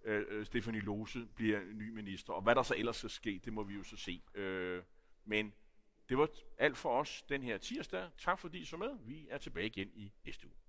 øh, 0.05 0.47
Stefanie 0.47 0.81
Lose 0.81 1.27
bliver 1.35 1.61
ny 1.73 1.91
minister. 1.91 2.33
Og 2.33 2.43
hvad 2.43 2.55
der 2.55 2.63
så 2.63 2.75
ellers 2.75 2.97
skal 2.97 3.11
ske, 3.11 3.41
det 3.45 3.53
må 3.53 3.63
vi 3.63 3.75
jo 3.75 3.83
så 3.83 3.97
se. 3.97 4.23
Øh, 4.35 4.83
men 5.25 5.55
det 6.09 6.19
var 6.19 6.29
alt 6.59 6.77
for 6.77 7.01
os 7.01 7.23
den 7.23 7.43
her 7.43 7.59
tirsdag. 7.59 8.11
Tak 8.19 8.39
fordi 8.39 8.59
I 8.59 8.65
så 8.65 8.77
med. 8.77 8.91
Vi 9.01 9.27
er 9.31 9.39
tilbage 9.39 9.67
igen 9.67 9.91
i 9.95 10.13
næste 10.25 10.47
uge. 10.47 10.63